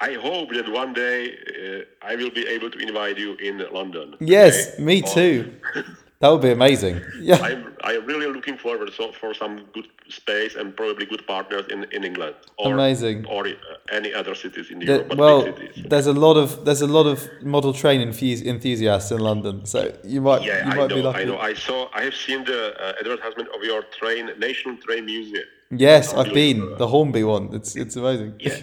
I 0.00 0.14
hope 0.14 0.50
that 0.50 0.68
one 0.70 0.92
day 0.92 1.30
uh, 1.30 2.06
I 2.06 2.16
will 2.16 2.30
be 2.30 2.46
able 2.46 2.70
to 2.70 2.78
invite 2.78 3.18
you 3.18 3.34
in 3.36 3.64
London. 3.72 4.16
Yes, 4.20 4.74
okay? 4.74 4.82
me 4.82 5.00
too. 5.00 5.54
That 6.24 6.30
would 6.32 6.40
be 6.40 6.52
amazing. 6.52 7.02
Yeah. 7.20 7.36
I'm, 7.48 7.76
I'm 7.84 8.06
really 8.06 8.26
looking 8.36 8.56
forward 8.56 8.90
so, 8.98 9.12
for 9.12 9.34
some 9.34 9.54
good 9.74 9.88
space 10.08 10.54
and 10.54 10.74
probably 10.74 11.04
good 11.04 11.26
partners 11.26 11.66
in, 11.74 11.84
in 11.96 12.02
England 12.02 12.34
or 12.56 12.72
Amazing. 12.72 13.26
or 13.26 13.46
uh, 13.46 13.52
any 13.98 14.10
other 14.14 14.34
cities 14.34 14.70
in 14.70 14.78
The- 14.78 14.86
Europe. 14.86 15.14
well, 15.16 15.40
cities. 15.44 15.84
there's 15.90 16.06
a 16.06 16.14
lot 16.26 16.36
of 16.38 16.64
there's 16.64 16.80
a 16.80 16.86
lot 16.98 17.06
of 17.12 17.18
model 17.42 17.74
train 17.74 18.00
enthusi- 18.08 18.46
enthusiasts 18.54 19.10
in 19.16 19.20
London, 19.30 19.66
so 19.66 19.78
you 20.02 20.22
might 20.22 20.40
Yeah, 20.44 20.64
you 20.64 20.70
I 20.72 20.74
might 20.76 20.88
be 20.88 21.02
know. 21.02 21.08
lucky. 21.10 21.20
I 21.20 21.24
know. 21.30 21.38
I 21.50 21.52
saw. 21.66 21.78
I 21.98 22.02
have 22.08 22.14
seen 22.26 22.40
the 22.52 22.60
uh, 22.84 23.00
advertisement 23.02 23.48
of 23.54 23.60
your 23.70 23.82
train, 24.00 24.22
National 24.38 24.74
Train 24.86 25.04
Museum. 25.04 25.44
Yes, 25.86 26.14
I've 26.18 26.32
been 26.32 26.58
the 26.82 26.88
Hornby 26.94 27.24
one. 27.36 27.44
It's 27.58 27.70
it's 27.82 27.96
amazing. 28.02 28.30
Yeah, 28.46 28.60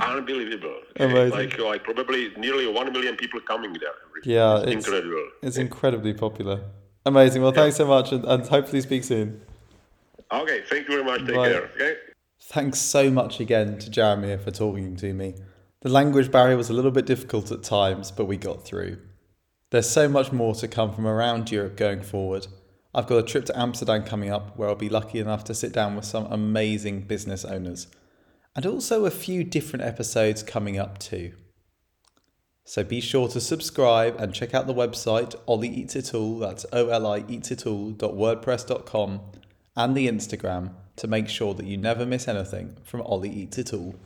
unbelievable. 0.00 0.78
Amazing. 0.96 1.38
Like 1.40 1.58
like 1.58 1.82
probably 1.90 2.22
nearly 2.44 2.66
one 2.80 2.88
million 2.96 3.16
people 3.22 3.40
coming 3.52 3.72
there. 3.84 3.98
Yeah, 4.36 4.58
it's, 4.58 4.66
it's- 4.66 4.86
incredible. 4.86 5.26
It's 5.46 5.56
incredibly 5.66 6.14
popular. 6.26 6.58
Amazing. 7.06 7.42
Well, 7.42 7.52
thanks 7.52 7.76
so 7.76 7.86
much, 7.86 8.12
and, 8.12 8.24
and 8.24 8.46
hopefully 8.46 8.80
speak 8.80 9.04
soon. 9.04 9.40
Okay, 10.32 10.62
thank 10.68 10.88
you 10.88 10.94
very 10.94 11.04
much. 11.04 11.26
Take 11.26 11.36
Bye. 11.36 11.48
care. 11.50 11.70
Okay. 11.74 11.96
Thanks 12.40 12.78
so 12.78 13.10
much 13.10 13.40
again 13.40 13.78
to 13.78 13.90
Jaromir 13.90 14.40
for 14.42 14.50
talking 14.50 14.96
to 14.96 15.12
me. 15.12 15.34
The 15.80 15.88
language 15.90 16.30
barrier 16.30 16.56
was 16.56 16.70
a 16.70 16.72
little 16.72 16.90
bit 16.90 17.06
difficult 17.06 17.50
at 17.52 17.62
times, 17.62 18.10
but 18.10 18.24
we 18.24 18.36
got 18.36 18.64
through. 18.64 18.98
There's 19.70 19.88
so 19.88 20.08
much 20.08 20.32
more 20.32 20.54
to 20.54 20.68
come 20.68 20.94
from 20.94 21.06
around 21.06 21.50
Europe 21.50 21.76
going 21.76 22.02
forward. 22.02 22.46
I've 22.94 23.06
got 23.06 23.18
a 23.18 23.22
trip 23.22 23.44
to 23.46 23.58
Amsterdam 23.58 24.04
coming 24.04 24.30
up 24.30 24.56
where 24.56 24.68
I'll 24.68 24.76
be 24.76 24.88
lucky 24.88 25.18
enough 25.18 25.44
to 25.44 25.54
sit 25.54 25.72
down 25.72 25.96
with 25.96 26.04
some 26.04 26.26
amazing 26.26 27.02
business 27.02 27.44
owners. 27.44 27.88
And 28.54 28.64
also 28.64 29.04
a 29.04 29.10
few 29.10 29.42
different 29.42 29.84
episodes 29.84 30.42
coming 30.42 30.78
up 30.78 30.98
too. 30.98 31.32
So 32.66 32.82
be 32.82 33.00
sure 33.02 33.28
to 33.28 33.40
subscribe 33.40 34.18
and 34.18 34.32
check 34.32 34.54
out 34.54 34.66
the 34.66 34.74
website 34.74 35.34
Oli 35.46 35.68
Eats 35.68 35.96
It 35.96 36.14
All, 36.14 36.38
that's 36.38 36.64
O-L-I 36.72 37.24
Eats 37.28 37.50
It 37.50 37.66
All.wordpress.com 37.66 39.20
and 39.76 39.94
the 39.94 40.08
Instagram 40.08 40.70
to 40.96 41.06
make 41.06 41.28
sure 41.28 41.52
that 41.52 41.66
you 41.66 41.76
never 41.76 42.06
miss 42.06 42.26
anything 42.26 42.76
from 42.82 43.02
Oli 43.02 43.28
Eats 43.28 43.58
It 43.58 43.74
All. 43.74 43.96